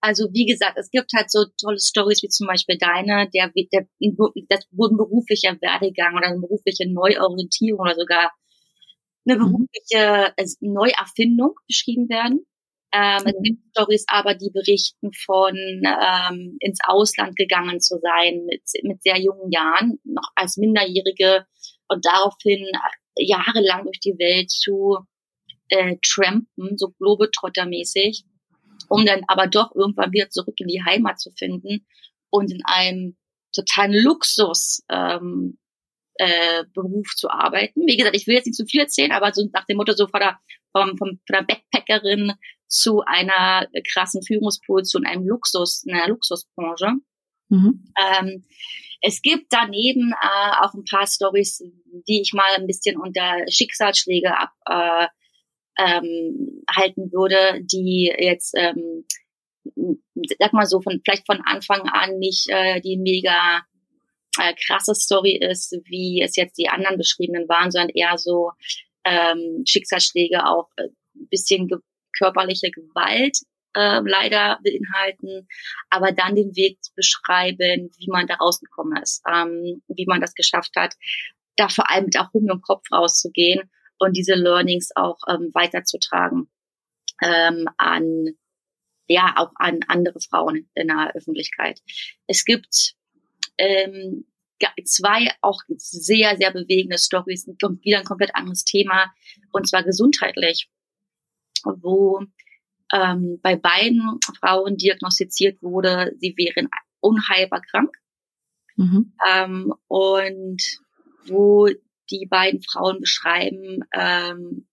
Also 0.00 0.28
wie 0.32 0.46
gesagt, 0.46 0.78
es 0.78 0.90
gibt 0.90 1.12
halt 1.14 1.30
so 1.30 1.44
tolle 1.60 1.78
Stories 1.78 2.22
wie 2.22 2.28
zum 2.28 2.46
Beispiel 2.46 2.78
deine, 2.78 3.28
der, 3.34 3.52
der 3.72 3.86
das 4.48 4.66
wurden 4.70 4.96
beruflicher 4.96 5.56
Werdegang 5.60 6.16
oder 6.16 6.28
eine 6.28 6.40
berufliche 6.40 6.90
Neuorientierung 6.90 7.80
oder 7.80 7.94
sogar 7.94 8.32
eine 9.30 9.38
mhm. 9.38 9.52
berufliche 9.52 10.32
äh, 10.36 10.46
Neuerfindung 10.60 11.54
beschrieben 11.66 12.08
werden. 12.08 12.46
Ähm, 12.92 13.22
es 13.24 13.34
mhm. 13.38 13.42
gibt 13.42 13.62
Stories 13.70 14.04
aber, 14.08 14.34
die 14.34 14.50
berichten 14.50 15.12
von 15.12 15.54
ähm, 15.56 16.56
ins 16.58 16.80
Ausland 16.84 17.36
gegangen 17.36 17.80
zu 17.80 17.98
sein 18.00 18.44
mit, 18.46 18.62
mit 18.82 19.02
sehr 19.02 19.18
jungen 19.20 19.50
Jahren, 19.50 20.00
noch 20.04 20.30
als 20.34 20.56
Minderjährige 20.56 21.46
und 21.88 22.04
daraufhin 22.04 22.66
jahrelang 23.16 23.84
durch 23.84 24.00
die 24.00 24.18
Welt 24.18 24.50
zu 24.50 24.98
äh, 25.68 25.96
trampen, 26.04 26.76
so 26.76 26.88
Globetrotter-mäßig, 26.98 28.24
um 28.88 29.06
dann 29.06 29.22
aber 29.28 29.46
doch 29.46 29.72
irgendwann 29.74 30.12
wieder 30.12 30.30
zurück 30.30 30.54
in 30.58 30.66
die 30.66 30.82
Heimat 30.84 31.20
zu 31.20 31.30
finden 31.30 31.86
und 32.28 32.50
in 32.50 32.62
einem 32.64 33.16
totalen 33.54 33.92
Luxus 33.92 34.82
ähm, 34.88 35.58
äh, 36.20 36.64
Beruf 36.74 37.06
zu 37.16 37.30
arbeiten. 37.30 37.86
Wie 37.86 37.96
gesagt, 37.96 38.14
ich 38.14 38.26
will 38.26 38.34
jetzt 38.34 38.46
nicht 38.46 38.56
zu 38.56 38.66
viel 38.66 38.80
erzählen, 38.80 39.12
aber 39.12 39.32
so 39.32 39.48
nach 39.52 39.64
dem 39.64 39.78
Motto 39.78 39.94
so 39.94 40.06
von 40.06 40.20
der, 40.20 40.38
vom, 40.72 40.98
vom, 40.98 41.18
von 41.26 41.32
der 41.32 41.42
Backpackerin 41.42 42.34
zu 42.66 43.00
einer 43.00 43.66
krassen 43.90 44.22
Führungsposition, 44.22 45.06
einem 45.06 45.26
Luxus, 45.26 45.84
einer 45.88 46.08
Luxusbranche. 46.08 46.92
Mhm. 47.48 47.84
Ähm, 47.98 48.44
es 49.00 49.22
gibt 49.22 49.46
daneben 49.48 50.12
äh, 50.12 50.50
auch 50.60 50.74
ein 50.74 50.84
paar 50.84 51.06
Stories, 51.06 51.64
die 52.06 52.20
ich 52.20 52.34
mal 52.34 52.54
ein 52.56 52.66
bisschen 52.66 53.00
unter 53.00 53.38
Schicksalsschläge 53.48 54.36
ab 54.36 54.52
äh, 54.66 55.06
ähm, 55.78 56.62
halten 56.70 57.10
würde, 57.12 57.64
die 57.64 58.12
jetzt 58.18 58.54
ähm, 58.58 59.06
sag 60.38 60.52
mal 60.52 60.66
so 60.66 60.82
von 60.82 61.00
vielleicht 61.02 61.24
von 61.24 61.40
Anfang 61.46 61.88
an 61.88 62.18
nicht 62.18 62.46
äh, 62.50 62.82
die 62.82 62.98
mega 62.98 63.62
äh, 64.40 64.54
krasse 64.54 64.94
Story 64.94 65.36
ist, 65.36 65.72
wie 65.84 66.22
es 66.22 66.36
jetzt 66.36 66.58
die 66.58 66.68
anderen 66.68 66.96
beschriebenen 66.96 67.48
waren, 67.48 67.70
sondern 67.70 67.90
eher 67.90 68.16
so 68.18 68.52
ähm, 69.04 69.62
Schicksalsschläge 69.66 70.46
auch 70.46 70.68
äh, 70.76 70.88
bisschen 71.30 71.68
ge 71.68 71.78
körperliche 72.18 72.70
Gewalt 72.70 73.38
äh, 73.74 74.00
leider 74.04 74.58
beinhalten, 74.64 75.46
aber 75.90 76.12
dann 76.12 76.34
den 76.34 76.56
Weg 76.56 76.82
zu 76.82 76.92
beschreiben, 76.94 77.90
wie 77.98 78.08
man 78.08 78.26
da 78.26 78.34
rausgekommen 78.34 79.00
ist, 79.00 79.22
ähm, 79.32 79.82
wie 79.88 80.06
man 80.06 80.20
das 80.20 80.34
geschafft 80.34 80.72
hat, 80.76 80.94
da 81.56 81.68
vor 81.68 81.88
allem 81.88 82.06
mit 82.06 82.16
erhobenem 82.16 82.60
Kopf 82.62 82.84
rauszugehen 82.92 83.70
und 83.98 84.16
diese 84.16 84.34
Learnings 84.34 84.90
auch 84.96 85.18
ähm, 85.28 85.50
weiterzutragen 85.54 86.50
ähm, 87.22 87.68
an 87.76 88.30
ja 89.06 89.34
auch 89.36 89.50
an 89.56 89.80
andere 89.88 90.20
Frauen 90.20 90.68
in 90.74 90.88
der 90.88 91.12
Öffentlichkeit. 91.14 91.80
Es 92.26 92.44
gibt 92.44 92.94
ähm, 93.58 94.24
zwei 94.84 95.30
auch 95.40 95.60
sehr, 95.68 96.36
sehr 96.36 96.52
bewegende 96.52 96.98
Stories, 96.98 97.46
wieder 97.46 97.98
ein 97.98 98.04
komplett 98.04 98.34
anderes 98.34 98.64
Thema, 98.64 99.12
und 99.52 99.68
zwar 99.68 99.82
gesundheitlich, 99.82 100.70
wo 101.64 102.20
ähm, 102.92 103.38
bei 103.42 103.56
beiden 103.56 104.18
Frauen 104.38 104.76
diagnostiziert 104.76 105.62
wurde, 105.62 106.12
sie 106.18 106.34
wären 106.36 106.68
unheilbar 107.00 107.62
krank. 107.62 107.94
Mhm. 108.76 109.12
Ähm, 109.28 109.74
und 109.88 110.62
wo 111.26 111.68
die 112.10 112.26
beiden 112.26 112.62
Frauen 112.62 113.00
beschreiben, 113.00 113.84
ähm, 113.92 114.66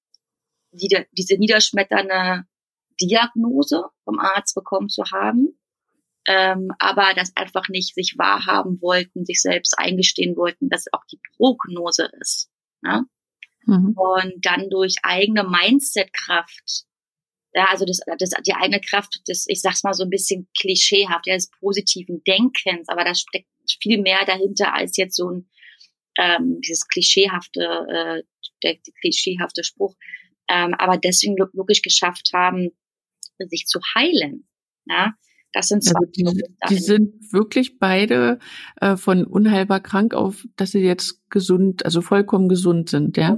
die, 0.72 1.06
diese 1.12 1.38
niederschmetternde 1.38 2.46
Diagnose 3.00 3.86
vom 4.04 4.20
Arzt 4.20 4.56
bekommen 4.56 4.90
zu 4.90 5.04
haben 5.12 5.58
ähm, 6.28 6.70
aber 6.80 7.14
das 7.16 7.32
einfach 7.36 7.70
nicht 7.70 7.96
sich 7.96 8.16
wahrhaben 8.18 8.82
wollten, 8.82 9.26
sich 9.26 9.42
selbst 9.42 9.78
eingestehen 9.78 10.36
wollten, 10.36 10.70
dass 10.70 10.86
auch 10.92 11.06
die 11.12 11.20
Prognose 11.38 12.10
ist. 12.20 12.50
Ne? 12.82 13.06
Mhm. 13.66 13.94
Und 13.98 14.46
dann 14.46 14.70
durch 14.70 14.96
eigene 15.04 15.46
Mindset-Kraft, 15.46 16.84
ja, 17.54 17.66
also 17.70 17.86
das, 17.86 18.02
das, 18.20 18.30
die 18.46 18.54
eigene 18.54 18.82
Kraft 18.82 19.22
des, 19.28 19.46
ich 19.48 19.62
sag's 19.62 19.84
mal 19.84 19.94
so 19.94 20.04
ein 20.04 20.10
bisschen 20.10 20.50
klischeehaft, 20.58 21.28
ja, 21.28 21.36
des 21.36 21.50
positiven 21.50 22.22
Denkens, 22.26 22.90
aber 22.90 23.06
da 23.06 23.16
steckt 23.16 23.48
viel 23.82 24.02
mehr 24.02 24.26
dahinter 24.26 24.74
als 24.74 24.98
jetzt 24.98 25.16
so 25.16 25.32
ein 25.32 25.50
ähm, 26.18 26.60
dieses 26.62 26.88
klischeehafte, 26.88 27.62
äh, 27.62 28.24
der, 28.64 28.74
der 28.74 28.94
klischeehafte 29.02 29.64
Spruch, 29.64 29.96
ähm, 30.50 30.74
aber 30.74 30.98
deswegen 30.98 31.38
wirklich 31.38 31.84
geschafft 31.84 32.32
haben, 32.34 32.72
sich 33.38 33.66
zu 33.66 33.80
heilen. 33.96 34.48
Ja? 34.86 35.14
Das 35.54 35.68
sind 35.68 35.88
also 35.88 36.12
die, 36.16 36.24
die 36.70 36.78
sind 36.78 37.32
wirklich 37.32 37.80
beide 37.80 38.40
äh, 38.82 38.98
von 38.98 39.26
unheilbar 39.26 39.80
krank 39.80 40.14
auf, 40.14 40.46
dass 40.56 40.72
sie 40.72 40.82
jetzt 40.82 41.22
gesund, 41.30 41.86
also 41.86 42.02
vollkommen 42.02 42.50
gesund 42.50 42.90
sind, 42.90 43.18
ja? 43.18 43.38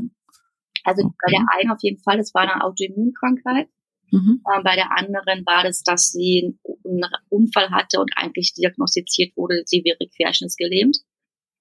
Also 0.83 1.05
okay. 1.05 1.15
bei 1.25 1.31
der 1.31 1.45
einen 1.57 1.71
auf 1.71 1.79
jeden 1.81 2.01
Fall, 2.01 2.17
das 2.17 2.33
war 2.33 2.41
eine 2.41 2.63
Autoimmunkrankheit. 2.63 3.69
Mhm. 4.11 4.41
Äh, 4.45 4.63
bei 4.63 4.75
der 4.75 4.97
anderen 4.97 5.45
war 5.45 5.63
das, 5.63 5.83
dass 5.83 6.11
sie 6.11 6.57
einen 6.83 7.05
Unfall 7.29 7.69
hatte 7.69 7.99
und 7.99 8.11
eigentlich 8.15 8.53
diagnostiziert 8.53 9.37
wurde, 9.37 9.63
sie 9.65 9.83
wäre 9.83 10.09
querschnittsgelähmt. 10.15 10.97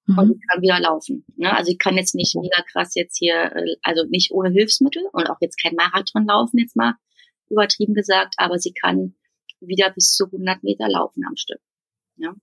Mhm. 0.06 0.18
Und 0.18 0.26
sie 0.28 0.40
kann 0.48 0.62
wieder 0.62 0.80
laufen. 0.80 1.24
Ne? 1.36 1.54
Also 1.54 1.70
ich 1.70 1.78
kann 1.78 1.96
jetzt 1.96 2.14
nicht 2.14 2.34
mega 2.34 2.62
krass 2.72 2.94
jetzt 2.94 3.18
hier, 3.18 3.52
äh, 3.54 3.76
also 3.82 4.04
nicht 4.08 4.32
ohne 4.32 4.50
Hilfsmittel 4.50 5.02
und 5.12 5.28
auch 5.28 5.38
jetzt 5.40 5.60
kein 5.62 5.74
Marathon 5.74 6.26
laufen, 6.26 6.58
jetzt 6.58 6.76
mal 6.76 6.94
übertrieben 7.50 7.94
gesagt, 7.94 8.34
aber 8.38 8.58
sie 8.58 8.72
kann 8.72 9.14
wieder 9.60 9.90
bis 9.90 10.12
zu 10.12 10.26
100 10.26 10.62
Meter 10.62 10.88
laufen 10.88 11.24
am 11.26 11.36
Stück. 11.36 11.60
Ja. 12.16 12.34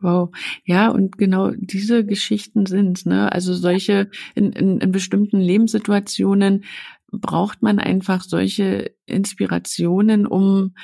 Wow, 0.00 0.30
ja, 0.64 0.88
und 0.88 1.18
genau 1.18 1.50
diese 1.50 2.06
Geschichten 2.06 2.64
sind, 2.64 3.04
ne? 3.04 3.30
Also 3.30 3.52
solche 3.52 4.10
in, 4.34 4.52
in, 4.52 4.78
in 4.78 4.92
bestimmten 4.92 5.38
Lebenssituationen 5.40 6.64
braucht 7.12 7.60
man 7.60 7.78
einfach 7.78 8.22
solche 8.22 8.94
Inspirationen, 9.04 10.26
um 10.26 10.74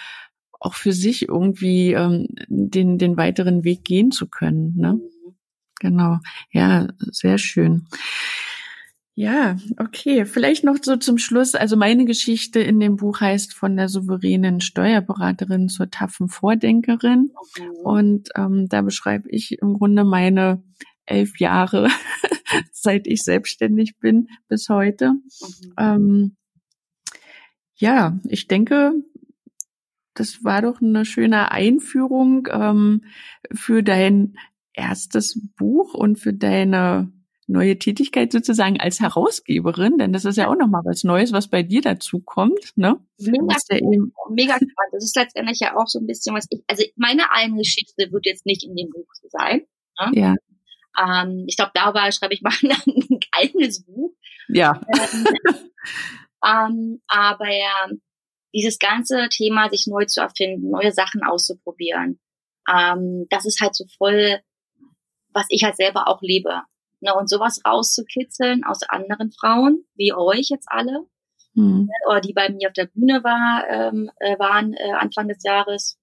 auch 0.52 0.74
für 0.74 0.92
sich 0.92 1.28
irgendwie 1.28 1.92
ähm, 1.92 2.26
den 2.48 2.98
den 2.98 3.16
weiteren 3.16 3.64
Weg 3.64 3.84
gehen 3.84 4.10
zu 4.10 4.26
können, 4.28 4.74
ne? 4.76 4.94
Mhm. 4.94 5.16
Genau, 5.80 6.18
ja, 6.52 6.88
sehr 6.98 7.38
schön. 7.38 7.86
Ja, 9.18 9.56
okay. 9.78 10.26
Vielleicht 10.26 10.62
noch 10.62 10.76
so 10.82 10.96
zum 10.96 11.16
Schluss. 11.16 11.54
Also 11.54 11.74
meine 11.74 12.04
Geschichte 12.04 12.60
in 12.60 12.78
dem 12.78 12.96
Buch 12.96 13.18
heißt 13.22 13.54
von 13.54 13.74
der 13.74 13.88
souveränen 13.88 14.60
Steuerberaterin 14.60 15.70
zur 15.70 15.90
taffen 15.90 16.28
Vordenkerin. 16.28 17.32
Okay. 17.34 17.66
Und 17.82 18.28
ähm, 18.36 18.68
da 18.68 18.82
beschreibe 18.82 19.30
ich 19.30 19.58
im 19.62 19.72
Grunde 19.72 20.04
meine 20.04 20.62
elf 21.06 21.40
Jahre, 21.40 21.88
seit 22.72 23.06
ich 23.06 23.22
selbstständig 23.24 23.96
bin 23.98 24.28
bis 24.48 24.68
heute. 24.68 25.14
Okay. 25.40 25.72
Ähm, 25.78 26.36
ja, 27.76 28.20
ich 28.28 28.48
denke, 28.48 28.92
das 30.12 30.44
war 30.44 30.60
doch 30.60 30.82
eine 30.82 31.06
schöne 31.06 31.52
Einführung 31.52 32.48
ähm, 32.50 33.04
für 33.50 33.82
dein 33.82 34.36
erstes 34.74 35.40
Buch 35.56 35.94
und 35.94 36.18
für 36.18 36.34
deine 36.34 37.15
neue 37.46 37.78
Tätigkeit 37.78 38.32
sozusagen 38.32 38.80
als 38.80 39.00
Herausgeberin, 39.00 39.98
denn 39.98 40.12
das 40.12 40.24
ist 40.24 40.36
ja 40.36 40.48
auch 40.48 40.56
nochmal 40.56 40.82
was 40.84 41.04
Neues, 41.04 41.32
was 41.32 41.48
bei 41.48 41.62
dir 41.62 41.80
dazu 41.80 42.20
kommt, 42.20 42.76
ne? 42.76 42.98
Mega, 43.18 43.56
ja 43.70 43.80
mega 44.30 44.54
spannend. 44.54 44.92
Das 44.92 45.04
ist 45.04 45.16
letztendlich 45.16 45.60
ja 45.60 45.76
auch 45.76 45.86
so 45.86 46.00
ein 46.00 46.06
bisschen 46.06 46.34
was 46.34 46.46
ich, 46.50 46.62
also 46.66 46.84
meine 46.96 47.30
eigene 47.32 47.58
Geschichte 47.58 48.10
wird 48.10 48.26
jetzt 48.26 48.46
nicht 48.46 48.64
in 48.64 48.74
dem 48.74 48.90
Buch 48.90 49.06
sein. 49.30 49.62
Ne? 50.00 50.10
Ja. 50.14 50.34
Ähm, 50.98 51.44
ich 51.46 51.56
glaube, 51.56 51.72
darüber 51.74 52.10
schreibe 52.12 52.34
ich 52.34 52.42
mal 52.42 52.52
ein 52.62 53.20
eigenes 53.32 53.84
Buch. 53.84 54.12
Ja. 54.48 54.80
Ähm, 54.88 55.26
ähm, 56.44 57.02
aber 57.06 57.48
ja, 57.48 57.88
dieses 58.54 58.78
ganze 58.78 59.28
Thema, 59.30 59.68
sich 59.68 59.86
neu 59.86 60.04
zu 60.06 60.20
erfinden, 60.20 60.70
neue 60.70 60.92
Sachen 60.92 61.22
auszuprobieren, 61.22 62.18
ähm, 62.72 63.26
das 63.30 63.46
ist 63.46 63.60
halt 63.60 63.74
so 63.74 63.84
voll, 63.98 64.40
was 65.32 65.46
ich 65.50 65.62
halt 65.64 65.76
selber 65.76 66.08
auch 66.08 66.22
lebe. 66.22 66.62
Ne, 67.00 67.14
und 67.14 67.28
sowas 67.28 67.60
rauszukitzeln 67.64 68.64
aus 68.64 68.82
anderen 68.82 69.30
Frauen, 69.30 69.84
wie 69.96 70.14
euch 70.14 70.48
jetzt 70.48 70.68
alle, 70.70 71.06
mhm. 71.54 71.90
oder 72.08 72.20
die 72.20 72.32
bei 72.32 72.48
mir 72.48 72.68
auf 72.68 72.72
der 72.72 72.86
Bühne 72.86 73.22
war, 73.22 73.64
ähm, 73.68 74.10
äh, 74.18 74.38
waren 74.38 74.72
äh, 74.72 74.92
Anfang 74.92 75.28
des 75.28 75.42
Jahres, 75.42 75.98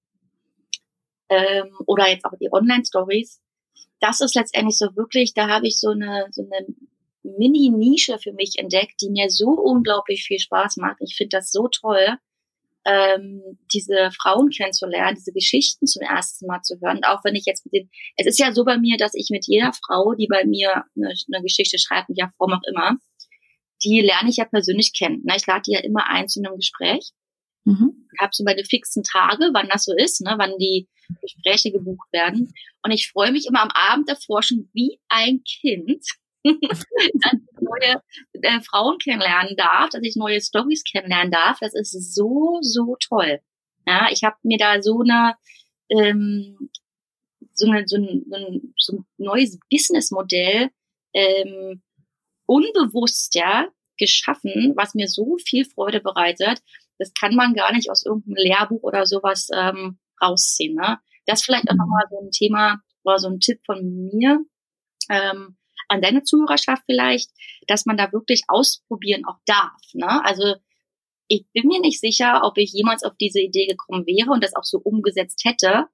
ähm, 1.29 1.75
oder 1.87 2.09
jetzt 2.09 2.25
auch 2.25 2.37
die 2.39 2.51
Online-Stories, 2.51 3.41
das 3.99 4.21
ist 4.21 4.35
letztendlich 4.35 4.77
so 4.77 4.95
wirklich, 4.95 5.33
da 5.33 5.47
habe 5.47 5.65
ich 5.65 5.79
so 5.79 5.89
eine, 5.89 6.27
so 6.31 6.43
eine 6.43 6.67
Mini-Nische 7.23 8.19
für 8.19 8.33
mich 8.33 8.55
entdeckt, 8.57 9.01
die 9.01 9.09
mir 9.09 9.29
so 9.29 9.49
unglaublich 9.49 10.23
viel 10.23 10.39
Spaß 10.39 10.77
macht. 10.77 10.97
Ich 10.99 11.15
finde 11.15 11.37
das 11.37 11.51
so 11.51 11.69
toll, 11.69 12.17
ähm, 12.85 13.41
diese 13.73 14.11
Frauen 14.11 14.49
kennenzulernen, 14.49 15.15
diese 15.15 15.31
Geschichten 15.31 15.87
zum 15.87 16.01
ersten 16.01 16.47
Mal 16.47 16.61
zu 16.61 16.79
hören. 16.81 16.97
Und 16.97 17.05
auch 17.05 17.23
wenn 17.23 17.35
ich 17.35 17.45
jetzt 17.45 17.65
mit 17.65 17.73
den, 17.73 17.89
es 18.17 18.27
ist 18.27 18.39
ja 18.39 18.51
so 18.53 18.65
bei 18.65 18.77
mir, 18.77 18.97
dass 18.97 19.13
ich 19.13 19.29
mit 19.29 19.45
jeder 19.47 19.71
Frau, 19.85 20.13
die 20.13 20.27
bei 20.27 20.45
mir 20.45 20.83
eine, 20.95 21.13
eine 21.33 21.43
Geschichte 21.43 21.77
schreibt, 21.79 22.09
mit 22.09 22.17
ja 22.17 22.31
Form 22.37 22.53
auch 22.53 22.67
immer, 22.69 22.97
die 23.83 24.01
lerne 24.01 24.29
ich 24.29 24.37
ja 24.37 24.45
persönlich 24.45 24.93
kennen. 24.93 25.21
Ne? 25.25 25.35
Ich 25.35 25.45
lade 25.45 25.63
die 25.65 25.73
ja 25.73 25.79
immer 25.79 26.07
ein 26.07 26.27
zu 26.27 26.41
einem 26.41 26.57
Gespräch. 26.57 27.11
Mhm. 27.65 28.07
Ich 28.13 28.21
habe 28.21 28.31
so 28.33 28.43
meine 28.43 28.63
fixen 28.65 29.03
Tage, 29.03 29.49
wann 29.53 29.69
das 29.69 29.85
so 29.85 29.93
ist, 29.95 30.21
ne? 30.21 30.35
wann 30.37 30.57
die 30.57 30.89
Gespräche 31.21 31.71
gebucht 31.71 32.11
werden. 32.11 32.53
Und 32.83 32.91
ich 32.91 33.09
freue 33.09 33.31
mich 33.31 33.45
immer 33.47 33.61
am 33.61 33.71
Abend 33.73 34.09
davor 34.09 34.43
schon 34.43 34.69
wie 34.73 34.99
ein 35.09 35.43
Kind, 35.43 36.05
dass 36.73 37.33
ich 37.33 37.61
neue 37.61 38.01
äh, 38.33 38.61
Frauen 38.61 38.97
kennenlernen 38.97 39.55
darf, 39.55 39.89
dass 39.89 40.01
ich 40.03 40.15
neue 40.15 40.41
Stories 40.41 40.83
kennenlernen 40.83 41.31
darf. 41.31 41.59
Das 41.59 41.73
ist 41.73 42.13
so, 42.13 42.59
so 42.61 42.95
toll. 42.99 43.39
Ja, 43.85 44.07
ich 44.11 44.23
habe 44.23 44.35
mir 44.43 44.57
da 44.57 44.81
so 44.81 45.01
eine, 45.01 45.35
ähm, 45.89 46.69
so, 47.53 47.69
eine, 47.69 47.83
so, 47.87 47.97
ein, 47.97 48.73
so 48.77 48.97
ein 48.97 49.05
neues 49.17 49.59
Businessmodell 49.69 50.69
ähm, 51.13 51.81
unbewusst 52.45 53.35
ja 53.35 53.67
geschaffen, 53.97 54.73
was 54.75 54.95
mir 54.95 55.07
so 55.07 55.37
viel 55.37 55.65
Freude 55.65 56.01
bereitet. 56.01 56.61
Das 56.97 57.13
kann 57.13 57.35
man 57.35 57.53
gar 57.53 57.73
nicht 57.73 57.89
aus 57.89 58.05
irgendeinem 58.05 58.35
Lehrbuch 58.35 58.83
oder 58.83 59.05
sowas 59.05 59.49
ähm, 59.53 59.99
rausziehen. 60.21 60.75
Ne? 60.75 60.99
Das 61.25 61.39
ist 61.39 61.45
vielleicht 61.45 61.69
auch 61.69 61.75
nochmal 61.75 62.05
so 62.09 62.19
ein 62.19 62.31
Thema 62.31 62.79
oder 63.03 63.19
so 63.19 63.29
ein 63.29 63.39
Tipp 63.39 63.59
von 63.65 64.09
mir. 64.13 64.39
Ähm, 65.09 65.57
an 65.93 66.01
deine 66.01 66.23
Zuhörerschaft 66.23 66.83
vielleicht, 66.85 67.31
dass 67.67 67.85
man 67.85 67.97
da 67.97 68.11
wirklich 68.11 68.43
ausprobieren 68.47 69.23
auch 69.25 69.37
darf. 69.45 69.79
Ne? 69.93 70.25
Also 70.25 70.55
ich 71.27 71.45
bin 71.53 71.67
mir 71.67 71.79
nicht 71.79 71.99
sicher, 71.99 72.41
ob 72.43 72.57
ich 72.57 72.73
jemals 72.73 73.03
auf 73.03 73.13
diese 73.19 73.39
Idee 73.39 73.67
gekommen 73.67 74.05
wäre 74.05 74.31
und 74.31 74.43
das 74.43 74.55
auch 74.55 74.63
so 74.63 74.79
umgesetzt 74.79 75.43
hätte 75.45 75.85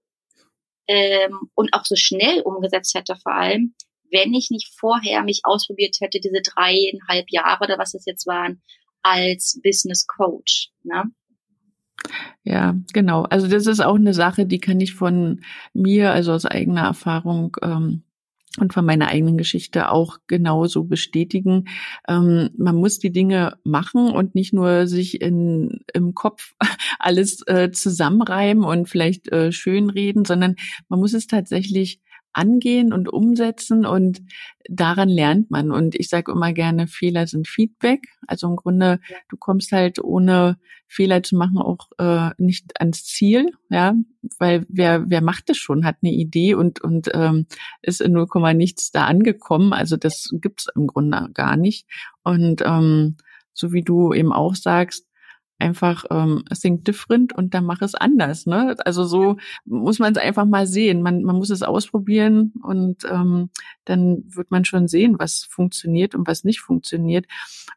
ähm, 0.87 1.37
und 1.53 1.73
auch 1.73 1.85
so 1.85 1.95
schnell 1.95 2.41
umgesetzt 2.41 2.95
hätte 2.95 3.15
vor 3.21 3.33
allem, 3.33 3.75
wenn 4.11 4.33
ich 4.33 4.49
nicht 4.49 4.73
vorher 4.79 5.21
mich 5.23 5.41
ausprobiert 5.43 5.97
hätte, 5.99 6.19
diese 6.19 6.41
dreieinhalb 6.41 7.29
Jahre 7.29 7.65
oder 7.65 7.77
was 7.77 7.93
es 7.93 8.05
jetzt 8.05 8.25
waren, 8.25 8.61
als 9.03 9.59
Business 9.63 10.07
Coach. 10.07 10.71
Ne? 10.83 11.03
Ja, 12.43 12.75
genau. 12.93 13.23
Also 13.23 13.47
das 13.47 13.67
ist 13.67 13.81
auch 13.81 13.95
eine 13.95 14.13
Sache, 14.13 14.45
die 14.45 14.59
kann 14.59 14.79
ich 14.79 14.93
von 14.93 15.43
mir, 15.73 16.11
also 16.11 16.31
aus 16.31 16.45
eigener 16.45 16.83
Erfahrung 16.83 17.55
ähm, 17.61 18.03
und 18.59 18.73
von 18.73 18.85
meiner 18.85 19.07
eigenen 19.07 19.37
Geschichte 19.37 19.91
auch 19.91 20.17
genauso 20.27 20.83
bestätigen. 20.83 21.65
Ähm, 22.07 22.49
man 22.57 22.75
muss 22.75 22.99
die 22.99 23.11
Dinge 23.11 23.57
machen 23.63 24.11
und 24.11 24.35
nicht 24.35 24.53
nur 24.53 24.87
sich 24.87 25.21
in, 25.21 25.79
im 25.93 26.13
Kopf 26.13 26.53
alles 26.99 27.45
äh, 27.47 27.71
zusammenreimen 27.71 28.63
und 28.63 28.87
vielleicht 28.87 29.31
äh, 29.31 29.51
schönreden, 29.51 30.25
sondern 30.25 30.55
man 30.87 30.99
muss 30.99 31.13
es 31.13 31.27
tatsächlich 31.27 31.99
angehen 32.39 32.93
und 32.93 33.11
umsetzen 33.11 33.85
und 33.85 34.21
daran 34.69 35.09
lernt 35.09 35.51
man. 35.51 35.71
Und 35.71 35.95
ich 35.95 36.09
sage 36.09 36.31
immer 36.31 36.53
gerne, 36.53 36.87
Fehler 36.87 37.27
sind 37.27 37.47
Feedback. 37.47 38.07
Also 38.27 38.47
im 38.47 38.55
Grunde, 38.55 38.99
du 39.29 39.37
kommst 39.37 39.71
halt 39.71 39.99
ohne 40.03 40.57
Fehler 40.87 41.21
zu 41.21 41.35
machen 41.35 41.59
auch 41.59 41.89
äh, 41.99 42.31
nicht 42.37 42.79
ans 42.79 43.03
Ziel, 43.03 43.51
ja, 43.69 43.93
weil 44.39 44.65
wer 44.69 45.05
wer 45.07 45.21
macht 45.21 45.49
das 45.49 45.57
schon, 45.57 45.85
hat 45.85 45.97
eine 46.01 46.11
Idee 46.11 46.55
und 46.55 46.81
und 46.81 47.09
ähm, 47.13 47.45
ist 47.83 48.01
in 48.01 48.13
0, 48.13 48.27
nichts 48.55 48.91
da 48.91 49.05
angekommen. 49.05 49.73
Also 49.73 49.97
das 49.97 50.29
gibt's 50.33 50.67
im 50.75 50.87
Grunde 50.87 51.29
gar 51.33 51.57
nicht. 51.57 51.87
Und 52.23 52.63
ähm, 52.65 53.17
so 53.53 53.71
wie 53.71 53.83
du 53.83 54.13
eben 54.13 54.33
auch 54.33 54.55
sagst, 54.55 55.05
einfach 55.59 56.05
ähm, 56.09 56.43
think 56.59 56.85
different 56.85 57.33
und 57.33 57.53
dann 57.53 57.65
mach 57.65 57.81
es 57.81 57.93
anders. 57.93 58.45
Ne? 58.45 58.75
Also 58.85 59.03
so 59.03 59.37
muss 59.65 59.99
man 59.99 60.13
es 60.13 60.17
einfach 60.17 60.45
mal 60.45 60.65
sehen. 60.65 61.01
Man, 61.01 61.23
man 61.23 61.35
muss 61.35 61.49
es 61.49 61.63
ausprobieren 61.63 62.53
und 62.63 63.03
ähm, 63.03 63.49
dann 63.85 64.23
wird 64.27 64.51
man 64.51 64.63
schon 64.63 64.87
sehen, 64.87 65.19
was 65.19 65.43
funktioniert 65.43 66.15
und 66.15 66.27
was 66.27 66.45
nicht 66.45 66.61
funktioniert. 66.61 67.25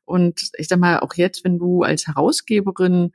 Und 0.04 0.50
ich 0.56 0.68
sag 0.68 0.78
mal, 0.78 1.00
auch 1.00 1.14
jetzt, 1.14 1.44
wenn 1.44 1.58
du 1.58 1.82
als 1.82 2.06
Herausgeberin 2.06 3.12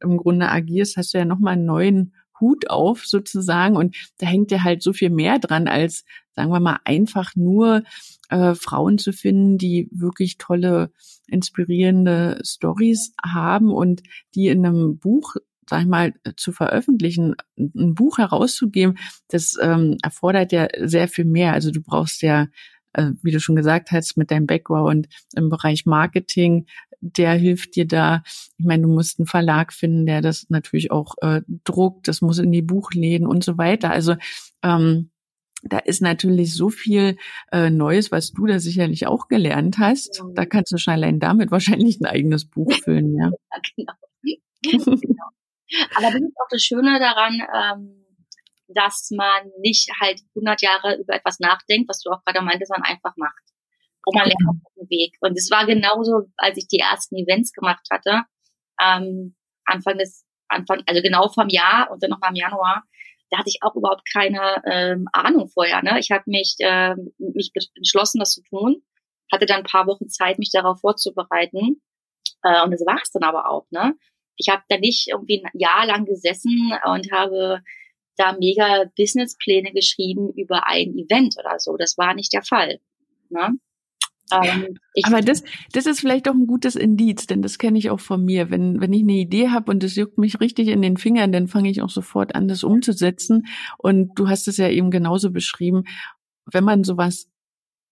im 0.00 0.16
Grunde 0.16 0.48
agierst, 0.48 0.96
hast 0.96 1.14
du 1.14 1.18
ja 1.18 1.24
nochmal 1.24 1.54
einen 1.54 1.66
neuen 1.66 2.14
Hut 2.40 2.70
auf 2.70 3.06
sozusagen 3.06 3.76
und 3.76 3.96
da 4.18 4.26
hängt 4.26 4.50
ja 4.50 4.62
halt 4.62 4.82
so 4.82 4.92
viel 4.92 5.10
mehr 5.10 5.38
dran 5.38 5.68
als, 5.68 6.04
sagen 6.34 6.50
wir 6.50 6.60
mal, 6.60 6.78
einfach 6.84 7.34
nur 7.34 7.82
äh, 8.28 8.54
Frauen 8.54 8.98
zu 8.98 9.12
finden, 9.12 9.58
die 9.58 9.88
wirklich 9.90 10.38
tolle, 10.38 10.92
inspirierende 11.26 12.40
Stories 12.44 13.12
haben 13.22 13.70
und 13.70 14.02
die 14.34 14.48
in 14.48 14.64
einem 14.64 14.98
Buch 14.98 15.36
sag 15.68 15.82
ich 15.82 15.86
mal, 15.86 16.14
zu 16.36 16.52
veröffentlichen, 16.52 17.34
ein 17.58 17.94
Buch 17.94 18.18
herauszugeben, 18.18 18.96
das 19.28 19.56
ähm, 19.60 19.98
erfordert 20.02 20.50
ja 20.52 20.66
sehr 20.80 21.08
viel 21.08 21.26
mehr. 21.26 21.52
Also 21.52 21.70
du 21.70 21.82
brauchst 21.82 22.22
ja, 22.22 22.46
äh, 22.94 23.10
wie 23.22 23.32
du 23.32 23.40
schon 23.40 23.56
gesagt 23.56 23.92
hast, 23.92 24.16
mit 24.16 24.30
deinem 24.30 24.46
Background 24.46 25.08
im 25.34 25.50
Bereich 25.50 25.84
Marketing, 25.84 26.66
der 27.00 27.34
hilft 27.34 27.76
dir 27.76 27.86
da. 27.86 28.22
Ich 28.56 28.64
meine, 28.64 28.84
du 28.84 28.88
musst 28.88 29.18
einen 29.18 29.26
Verlag 29.26 29.72
finden, 29.72 30.06
der 30.06 30.20
das 30.20 30.46
natürlich 30.48 30.90
auch 30.90 31.14
äh, 31.20 31.42
druckt, 31.64 32.08
das 32.08 32.22
muss 32.22 32.38
in 32.38 32.50
die 32.50 32.62
Buchläden 32.62 33.26
und 33.26 33.44
so 33.44 33.58
weiter. 33.58 33.90
Also 33.90 34.16
ähm, 34.62 35.10
da 35.62 35.78
ist 35.78 36.02
natürlich 36.02 36.54
so 36.54 36.70
viel 36.70 37.16
äh, 37.50 37.70
Neues, 37.70 38.12
was 38.12 38.32
du 38.32 38.46
da 38.46 38.58
sicherlich 38.58 39.06
auch 39.06 39.28
gelernt 39.28 39.78
hast. 39.78 40.22
Da 40.34 40.46
kannst 40.46 40.72
du 40.72 40.78
schon 40.78 40.94
allein 40.94 41.18
damit 41.18 41.50
wahrscheinlich 41.50 42.00
ein 42.00 42.06
eigenes 42.06 42.44
Buch 42.50 42.72
füllen, 42.84 43.16
ja. 43.16 43.30
ja 43.76 43.92
genau. 44.62 44.84
genau. 44.84 45.24
Aber 45.96 46.06
das 46.06 46.14
ist 46.14 46.36
auch 46.36 46.48
das 46.50 46.62
Schöne 46.62 46.98
daran, 46.98 47.42
ähm, 47.54 48.04
dass 48.68 49.10
man 49.10 49.50
nicht 49.60 49.90
halt 50.00 50.20
100 50.34 50.62
Jahre 50.62 50.96
über 51.00 51.14
etwas 51.14 51.40
nachdenkt, 51.40 51.88
was 51.88 52.00
du 52.00 52.10
auch 52.10 52.22
gerade 52.24 52.44
meintest, 52.44 52.70
man 52.70 52.82
einfach 52.82 53.14
macht. 53.16 53.42
Und 54.04 54.14
man 54.14 54.26
lernt 54.26 54.48
auf 54.48 54.72
dem 54.76 54.88
Weg. 54.88 55.16
Und 55.20 55.36
es 55.36 55.50
war 55.50 55.66
genauso, 55.66 56.30
als 56.36 56.56
ich 56.56 56.68
die 56.68 56.78
ersten 56.78 57.16
Events 57.16 57.52
gemacht 57.52 57.86
hatte, 57.90 58.22
ähm, 58.80 59.36
Anfang 59.64 59.98
des, 59.98 60.24
Anfang, 60.48 60.82
also 60.86 61.02
genau 61.02 61.28
vom 61.28 61.48
Jahr 61.48 61.90
und 61.90 62.02
dann 62.02 62.10
nochmal 62.10 62.30
im 62.30 62.36
Januar, 62.36 62.84
da 63.30 63.38
hatte 63.38 63.48
ich 63.48 63.58
auch 63.62 63.74
überhaupt 63.74 64.02
keine 64.12 64.62
ähm, 64.64 65.08
Ahnung 65.12 65.48
vorher. 65.48 65.82
Ne? 65.82 65.98
Ich 65.98 66.10
habe 66.10 66.24
mich, 66.26 66.56
äh, 66.58 66.94
mich 67.18 67.52
entschlossen, 67.74 68.18
das 68.18 68.32
zu 68.32 68.42
tun, 68.42 68.82
hatte 69.30 69.46
dann 69.46 69.58
ein 69.58 69.70
paar 69.70 69.86
Wochen 69.86 70.08
Zeit, 70.08 70.38
mich 70.38 70.50
darauf 70.50 70.80
vorzubereiten. 70.80 71.82
Äh, 72.42 72.62
und 72.64 72.70
das 72.70 72.84
war 72.86 73.00
es 73.02 73.10
dann 73.10 73.22
aber 73.22 73.50
auch. 73.50 73.66
Ne? 73.70 73.94
Ich 74.36 74.48
habe 74.48 74.62
da 74.68 74.78
nicht 74.78 75.08
irgendwie 75.08 75.44
ein 75.44 75.50
Jahr 75.58 75.86
lang 75.86 76.04
gesessen 76.04 76.72
und 76.86 77.12
habe 77.12 77.62
da 78.16 78.32
mega 78.32 78.84
Businesspläne 78.96 79.72
geschrieben 79.72 80.32
über 80.34 80.66
ein 80.66 80.96
Event 80.96 81.36
oder 81.38 81.58
so. 81.58 81.76
Das 81.76 81.96
war 81.98 82.14
nicht 82.14 82.32
der 82.32 82.42
Fall. 82.42 82.80
Ne? 83.30 83.58
Ähm, 84.32 84.78
Aber 85.04 85.20
das, 85.20 85.42
das 85.72 85.86
ist 85.86 86.00
vielleicht 86.00 86.28
auch 86.28 86.34
ein 86.34 86.46
gutes 86.46 86.76
Indiz, 86.76 87.26
denn 87.26 87.42
das 87.42 87.58
kenne 87.58 87.78
ich 87.78 87.90
auch 87.90 88.00
von 88.00 88.24
mir. 88.24 88.50
Wenn, 88.50 88.80
wenn 88.80 88.92
ich 88.92 89.02
eine 89.02 89.12
Idee 89.12 89.50
habe 89.50 89.70
und 89.70 89.82
es 89.84 89.96
juckt 89.96 90.18
mich 90.18 90.40
richtig 90.40 90.68
in 90.68 90.82
den 90.82 90.96
Fingern, 90.96 91.32
dann 91.32 91.48
fange 91.48 91.70
ich 91.70 91.82
auch 91.82 91.90
sofort 91.90 92.34
an, 92.34 92.48
das 92.48 92.64
umzusetzen. 92.64 93.46
Und 93.78 94.18
du 94.18 94.28
hast 94.28 94.48
es 94.48 94.56
ja 94.56 94.68
eben 94.68 94.90
genauso 94.90 95.30
beschrieben. 95.30 95.84
Wenn 96.44 96.64
man 96.64 96.84
sowas 96.84 97.28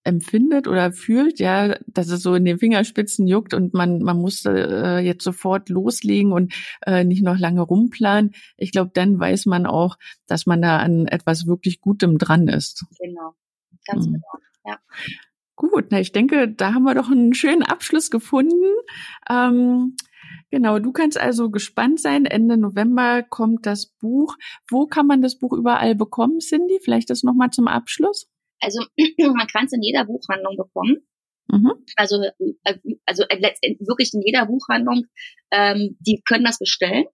empfindet 0.06 0.68
oder 0.68 0.92
fühlt, 0.92 1.40
ja, 1.40 1.76
dass 1.88 2.08
es 2.08 2.22
so 2.22 2.34
in 2.36 2.44
den 2.44 2.58
Fingerspitzen 2.58 3.26
juckt 3.26 3.54
und 3.54 3.74
man 3.74 3.98
man 3.98 4.16
muss 4.16 4.44
äh, 4.46 4.98
jetzt 5.00 5.24
sofort 5.24 5.68
loslegen 5.68 6.32
und 6.32 6.54
äh, 6.86 7.02
nicht 7.02 7.24
noch 7.24 7.36
lange 7.36 7.62
rumplanen. 7.62 8.32
Ich 8.56 8.70
glaube, 8.70 8.92
dann 8.94 9.18
weiß 9.18 9.46
man 9.46 9.66
auch, 9.66 9.96
dass 10.26 10.46
man 10.46 10.62
da 10.62 10.78
an 10.78 11.06
etwas 11.06 11.46
wirklich 11.46 11.80
Gutem 11.80 12.18
dran 12.18 12.46
ist. 12.46 12.86
Genau, 13.00 13.34
ganz 13.84 14.06
mhm. 14.06 14.12
genau. 14.12 14.26
Ja. 14.64 14.78
Gut, 15.56 15.86
na 15.90 16.00
ich 16.00 16.12
denke, 16.12 16.48
da 16.48 16.74
haben 16.74 16.84
wir 16.84 16.94
doch 16.94 17.10
einen 17.10 17.32
schönen 17.32 17.62
Abschluss 17.62 18.10
gefunden. 18.10 18.74
Ähm, 19.30 19.96
genau, 20.50 20.78
du 20.78 20.92
kannst 20.92 21.18
also 21.18 21.50
gespannt 21.50 21.98
sein. 21.98 22.26
Ende 22.26 22.58
November 22.58 23.22
kommt 23.22 23.64
das 23.64 23.86
Buch. 23.86 24.36
Wo 24.68 24.86
kann 24.86 25.06
man 25.06 25.22
das 25.22 25.38
Buch 25.38 25.54
überall 25.54 25.94
bekommen, 25.94 26.40
Cindy? 26.40 26.78
Vielleicht 26.82 27.08
das 27.08 27.22
nochmal 27.22 27.50
zum 27.50 27.68
Abschluss. 27.68 28.28
Also 28.60 28.84
man 29.18 29.46
kann 29.46 29.64
es 29.64 29.72
in 29.72 29.82
jeder 29.82 30.04
Buchhandlung 30.04 30.56
bekommen. 30.58 30.98
Mhm. 31.48 31.72
Also, 31.96 32.22
äh, 32.64 32.74
also 33.06 33.22
wirklich 33.22 34.12
in 34.12 34.22
jeder 34.22 34.46
Buchhandlung, 34.46 35.06
ähm, 35.50 35.96
die 36.00 36.22
können 36.26 36.44
das 36.44 36.58
bestellen. 36.58 37.06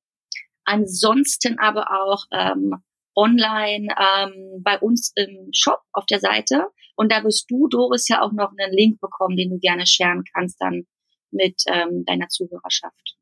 Ansonsten 0.65 1.59
aber 1.59 1.91
auch 1.91 2.25
ähm, 2.33 2.75
online 3.14 3.88
ähm, 3.98 4.62
bei 4.62 4.79
uns 4.79 5.12
im 5.16 5.48
Shop 5.53 5.81
auf 5.92 6.07
der 6.07 6.20
Seite. 6.20 6.66
Und 6.96 7.12
da 7.12 7.25
wirst 7.25 7.51
du, 7.51 7.68
Doris, 7.68 8.09
ja 8.09 8.22
auch 8.22 8.33
noch 8.33 8.53
einen 8.57 8.72
Link 8.72 9.01
bekommen, 9.01 9.37
den 9.37 9.51
du 9.51 9.59
gerne 9.59 9.87
sharen 9.87 10.25
kannst 10.35 10.61
dann 10.61 10.87
mit 11.31 11.62
ähm, 11.66 12.05
deiner 12.05 12.29
Zuhörerschaft. 12.29 13.16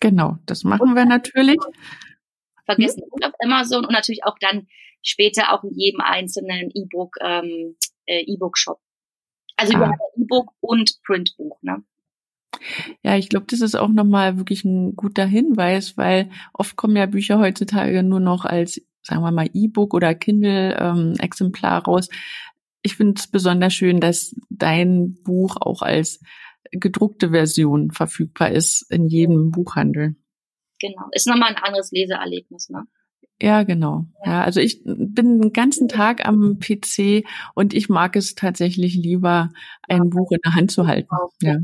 Genau, 0.00 0.38
das 0.46 0.64
machen 0.64 0.90
und, 0.90 0.94
wir 0.94 1.04
natürlich. 1.04 1.58
Vergessen 2.64 3.02
hm? 3.02 3.28
auf 3.28 3.34
Amazon 3.44 3.84
und 3.84 3.92
natürlich 3.92 4.24
auch 4.24 4.38
dann 4.40 4.66
später 5.02 5.52
auch 5.52 5.64
in 5.64 5.74
jedem 5.74 6.00
einzelnen 6.00 6.70
E-Book 6.74 7.16
ähm, 7.20 7.76
äh, 8.06 8.22
E-Book-Shop. 8.22 8.80
Also 9.56 9.74
ah. 9.76 9.92
E-Book 10.16 10.52
und 10.60 11.00
Printbuch, 11.04 11.58
ne? 11.62 11.82
Ja, 13.02 13.16
ich 13.16 13.28
glaube, 13.28 13.46
das 13.48 13.60
ist 13.60 13.74
auch 13.74 13.88
nochmal 13.88 14.36
wirklich 14.36 14.64
ein 14.64 14.96
guter 14.96 15.24
Hinweis, 15.24 15.96
weil 15.96 16.30
oft 16.52 16.76
kommen 16.76 16.96
ja 16.96 17.06
Bücher 17.06 17.38
heutzutage 17.38 18.02
nur 18.02 18.20
noch 18.20 18.44
als, 18.44 18.82
sagen 19.02 19.22
wir 19.22 19.32
mal, 19.32 19.48
E-Book 19.52 19.94
oder 19.94 20.14
Kindle-Exemplar 20.14 21.78
ähm, 21.78 21.84
raus. 21.84 22.08
Ich 22.82 22.96
finde 22.96 23.18
es 23.18 23.26
besonders 23.26 23.74
schön, 23.74 24.00
dass 24.00 24.34
dein 24.48 25.18
Buch 25.22 25.56
auch 25.60 25.82
als 25.82 26.20
gedruckte 26.72 27.30
Version 27.30 27.90
verfügbar 27.90 28.50
ist 28.50 28.90
in 28.90 29.06
jedem 29.06 29.50
Buchhandel. 29.50 30.16
Genau, 30.78 31.08
ist 31.12 31.26
nochmal 31.26 31.50
ein 31.50 31.62
anderes 31.62 31.90
Leseerlebnis, 31.90 32.70
ne? 32.70 32.84
Ja, 33.42 33.62
genau. 33.62 34.04
Ja, 34.24 34.44
also 34.44 34.60
ich 34.60 34.82
bin 34.84 35.40
den 35.40 35.52
ganzen 35.54 35.88
Tag 35.88 36.26
am 36.28 36.58
PC 36.58 37.24
und 37.54 37.72
ich 37.72 37.88
mag 37.88 38.14
es 38.14 38.34
tatsächlich 38.34 38.94
lieber, 38.94 39.48
ein 39.88 40.10
Buch 40.10 40.30
in 40.30 40.40
der 40.44 40.54
Hand 40.54 40.70
zu 40.70 40.86
halten. 40.86 41.08
Ja. 41.40 41.56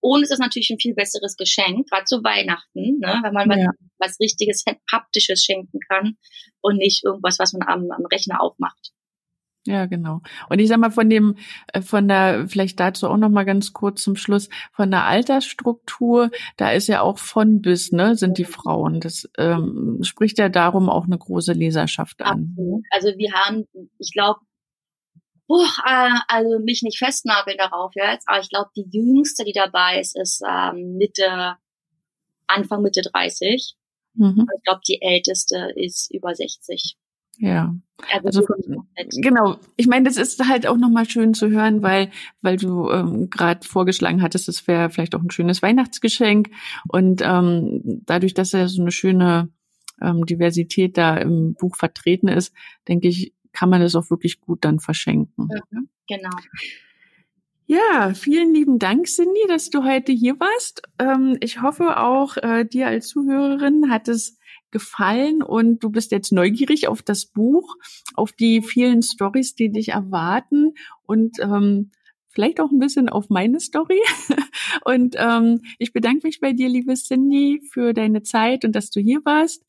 Und 0.00 0.22
es 0.22 0.30
ist 0.30 0.38
natürlich 0.38 0.70
ein 0.70 0.80
viel 0.80 0.94
besseres 0.94 1.36
Geschenk, 1.36 1.86
gerade 1.90 2.04
zu 2.04 2.24
Weihnachten, 2.24 2.98
ne? 2.98 3.20
wenn 3.22 3.34
man 3.34 3.50
ja. 3.50 3.66
was, 3.98 4.12
was 4.12 4.20
richtiges, 4.20 4.64
haptisches 4.90 5.44
schenken 5.44 5.80
kann 5.86 6.16
und 6.62 6.78
nicht 6.78 7.04
irgendwas, 7.04 7.38
was 7.38 7.52
man 7.52 7.68
am, 7.68 7.90
am 7.90 8.06
Rechner 8.06 8.40
aufmacht. 8.40 8.92
Ja, 9.64 9.86
genau. 9.86 10.22
Und 10.48 10.58
ich 10.58 10.68
sag 10.68 10.78
mal 10.78 10.90
von 10.90 11.08
dem, 11.08 11.36
äh, 11.72 11.82
von 11.82 12.08
der, 12.08 12.48
vielleicht 12.48 12.80
dazu 12.80 13.08
auch 13.08 13.16
noch 13.16 13.28
mal 13.28 13.44
ganz 13.44 13.72
kurz 13.72 14.02
zum 14.02 14.16
Schluss, 14.16 14.48
von 14.72 14.90
der 14.90 15.04
Altersstruktur, 15.04 16.30
da 16.56 16.72
ist 16.72 16.88
ja 16.88 17.00
auch 17.00 17.18
von 17.18 17.62
bis, 17.62 17.92
ne, 17.92 18.16
sind 18.16 18.38
die 18.38 18.44
Frauen. 18.44 18.98
Das 18.98 19.28
ähm, 19.38 20.00
spricht 20.02 20.38
ja 20.38 20.48
darum 20.48 20.88
auch 20.88 21.04
eine 21.04 21.16
große 21.16 21.52
Leserschaft 21.52 22.22
an. 22.22 22.56
Also 22.90 23.08
wir 23.16 23.32
haben, 23.34 23.68
ich 23.98 24.10
glaube, 24.12 24.40
oh, 25.46 25.64
äh, 25.86 26.18
also 26.26 26.58
mich 26.58 26.82
nicht 26.82 26.98
festnageln 26.98 27.58
darauf 27.58 27.92
jetzt, 27.94 28.28
aber 28.28 28.40
ich 28.40 28.48
glaube, 28.48 28.70
die 28.76 28.88
jüngste, 28.90 29.44
die 29.44 29.52
dabei 29.52 30.00
ist, 30.00 30.18
ist 30.18 30.42
ähm, 30.44 30.96
Mitte, 30.96 31.56
Anfang 32.48 32.82
Mitte 32.82 33.02
30. 33.02 33.76
Mhm. 34.14 34.46
Ich 34.56 34.62
glaube, 34.64 34.80
die 34.86 35.00
älteste 35.00 35.72
ist 35.76 36.12
über 36.12 36.34
60. 36.34 36.96
Ja. 37.38 37.74
Also 38.24 38.42
von, 38.42 38.86
genau. 39.20 39.56
Ich 39.76 39.86
meine, 39.86 40.04
das 40.04 40.16
ist 40.16 40.46
halt 40.46 40.66
auch 40.66 40.76
nochmal 40.76 41.08
schön 41.08 41.34
zu 41.34 41.50
hören, 41.50 41.82
weil 41.82 42.10
weil 42.40 42.56
du 42.56 42.90
ähm, 42.90 43.30
gerade 43.30 43.66
vorgeschlagen 43.66 44.22
hattest, 44.22 44.48
es 44.48 44.66
wäre 44.66 44.90
vielleicht 44.90 45.14
auch 45.14 45.22
ein 45.22 45.30
schönes 45.30 45.62
Weihnachtsgeschenk 45.62 46.50
und 46.88 47.22
ähm, 47.24 48.02
dadurch, 48.04 48.34
dass 48.34 48.52
ja 48.52 48.68
so 48.68 48.82
eine 48.82 48.92
schöne 48.92 49.48
ähm, 50.00 50.26
Diversität 50.26 50.98
da 50.98 51.16
im 51.16 51.54
Buch 51.54 51.76
vertreten 51.76 52.28
ist, 52.28 52.52
denke 52.88 53.08
ich, 53.08 53.32
kann 53.52 53.70
man 53.70 53.80
das 53.80 53.94
auch 53.94 54.10
wirklich 54.10 54.40
gut 54.40 54.64
dann 54.64 54.80
verschenken. 54.80 55.48
Mhm, 55.70 55.88
genau. 56.08 56.30
Ja, 57.72 58.12
vielen 58.12 58.52
lieben 58.52 58.78
Dank, 58.78 59.06
Cindy, 59.06 59.46
dass 59.48 59.70
du 59.70 59.82
heute 59.82 60.12
hier 60.12 60.38
warst. 60.38 60.82
Ähm, 60.98 61.38
ich 61.40 61.62
hoffe 61.62 61.96
auch, 61.96 62.36
äh, 62.36 62.66
dir 62.66 62.88
als 62.88 63.08
Zuhörerin 63.08 63.88
hat 63.88 64.08
es 64.08 64.36
gefallen 64.70 65.42
und 65.42 65.82
du 65.82 65.88
bist 65.88 66.12
jetzt 66.12 66.32
neugierig 66.32 66.86
auf 66.88 67.00
das 67.00 67.24
Buch, 67.24 67.74
auf 68.12 68.32
die 68.32 68.60
vielen 68.60 69.00
Stories, 69.02 69.54
die 69.54 69.70
dich 69.70 69.88
erwarten 69.88 70.74
und 71.06 71.38
ähm, 71.40 71.92
vielleicht 72.28 72.60
auch 72.60 72.70
ein 72.70 72.78
bisschen 72.78 73.08
auf 73.08 73.30
meine 73.30 73.58
Story. 73.58 74.02
Und 74.84 75.16
ähm, 75.18 75.62
ich 75.78 75.92
bedanke 75.92 76.26
mich 76.26 76.40
bei 76.40 76.52
dir, 76.52 76.68
liebe 76.68 76.94
Cindy, 76.94 77.62
für 77.70 77.92
deine 77.92 78.22
Zeit 78.22 78.64
und 78.64 78.72
dass 78.72 78.90
du 78.90 79.00
hier 79.00 79.20
warst. 79.24 79.64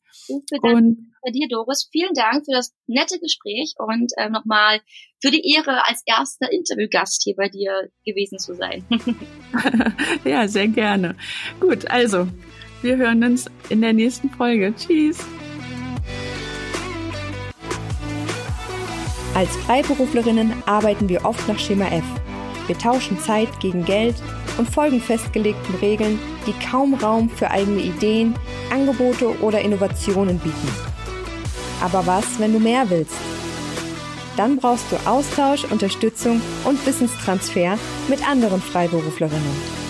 Und 0.62 1.13
bei 1.24 1.30
dir, 1.30 1.48
Doris. 1.48 1.88
Vielen 1.90 2.14
Dank 2.14 2.44
für 2.44 2.52
das 2.52 2.72
nette 2.86 3.18
Gespräch 3.18 3.74
und 3.78 4.12
äh, 4.16 4.28
nochmal 4.28 4.80
für 5.20 5.30
die 5.30 5.54
Ehre, 5.54 5.84
als 5.86 6.02
erster 6.06 6.52
Interviewgast 6.52 7.22
hier 7.24 7.34
bei 7.36 7.48
dir 7.48 7.88
gewesen 8.04 8.38
zu 8.38 8.54
sein. 8.54 8.84
ja, 10.24 10.46
sehr 10.46 10.68
gerne. 10.68 11.16
Gut, 11.60 11.90
also 11.90 12.28
wir 12.82 12.96
hören 12.96 13.24
uns 13.24 13.46
in 13.70 13.80
der 13.80 13.94
nächsten 13.94 14.28
Folge. 14.30 14.74
Tschüss. 14.76 15.18
Als 19.34 19.56
Freiberuflerinnen 19.56 20.62
arbeiten 20.66 21.08
wir 21.08 21.24
oft 21.24 21.48
nach 21.48 21.58
Schema 21.58 21.86
F. 21.88 22.04
Wir 22.66 22.78
tauschen 22.78 23.18
Zeit 23.18 23.48
gegen 23.60 23.84
Geld 23.84 24.14
und 24.58 24.70
folgen 24.70 25.00
festgelegten 25.00 25.74
Regeln, 25.76 26.20
die 26.46 26.54
kaum 26.64 26.94
Raum 26.94 27.28
für 27.28 27.50
eigene 27.50 27.80
Ideen, 27.80 28.34
Angebote 28.70 29.40
oder 29.40 29.60
Innovationen 29.60 30.38
bieten. 30.38 30.93
Aber 31.82 32.06
was, 32.06 32.38
wenn 32.38 32.52
du 32.52 32.60
mehr 32.60 32.88
willst? 32.90 33.14
Dann 34.36 34.56
brauchst 34.56 34.86
du 34.90 34.96
Austausch, 35.08 35.64
Unterstützung 35.64 36.40
und 36.64 36.84
Wissenstransfer 36.86 37.78
mit 38.08 38.26
anderen 38.28 38.60
Freiberuflerinnen. 38.60 39.84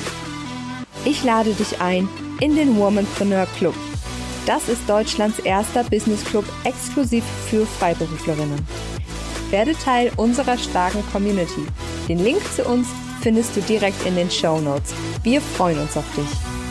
Ich 1.04 1.24
lade 1.24 1.52
dich 1.54 1.80
ein, 1.80 2.08
in 2.40 2.56
den 2.56 2.76
Womanpreneur 2.76 3.46
Club. 3.58 3.74
Das 4.46 4.68
ist 4.68 4.88
Deutschlands 4.88 5.38
erster 5.38 5.84
Business 5.84 6.24
Club 6.24 6.44
exklusiv 6.64 7.24
für 7.48 7.64
Freiberuflerinnen. 7.64 8.66
Werde 9.50 9.72
Teil 9.74 10.10
unserer 10.16 10.58
starken 10.58 11.02
Community. 11.12 11.66
Den 12.08 12.22
Link 12.22 12.40
zu 12.54 12.64
uns 12.64 12.88
findest 13.22 13.56
du 13.56 13.62
direkt 13.62 14.04
in 14.06 14.16
den 14.16 14.30
Show 14.30 14.60
Notes. 14.60 14.92
Wir 15.22 15.40
freuen 15.40 15.78
uns 15.78 15.96
auf 15.96 16.04
dich. 16.14 16.63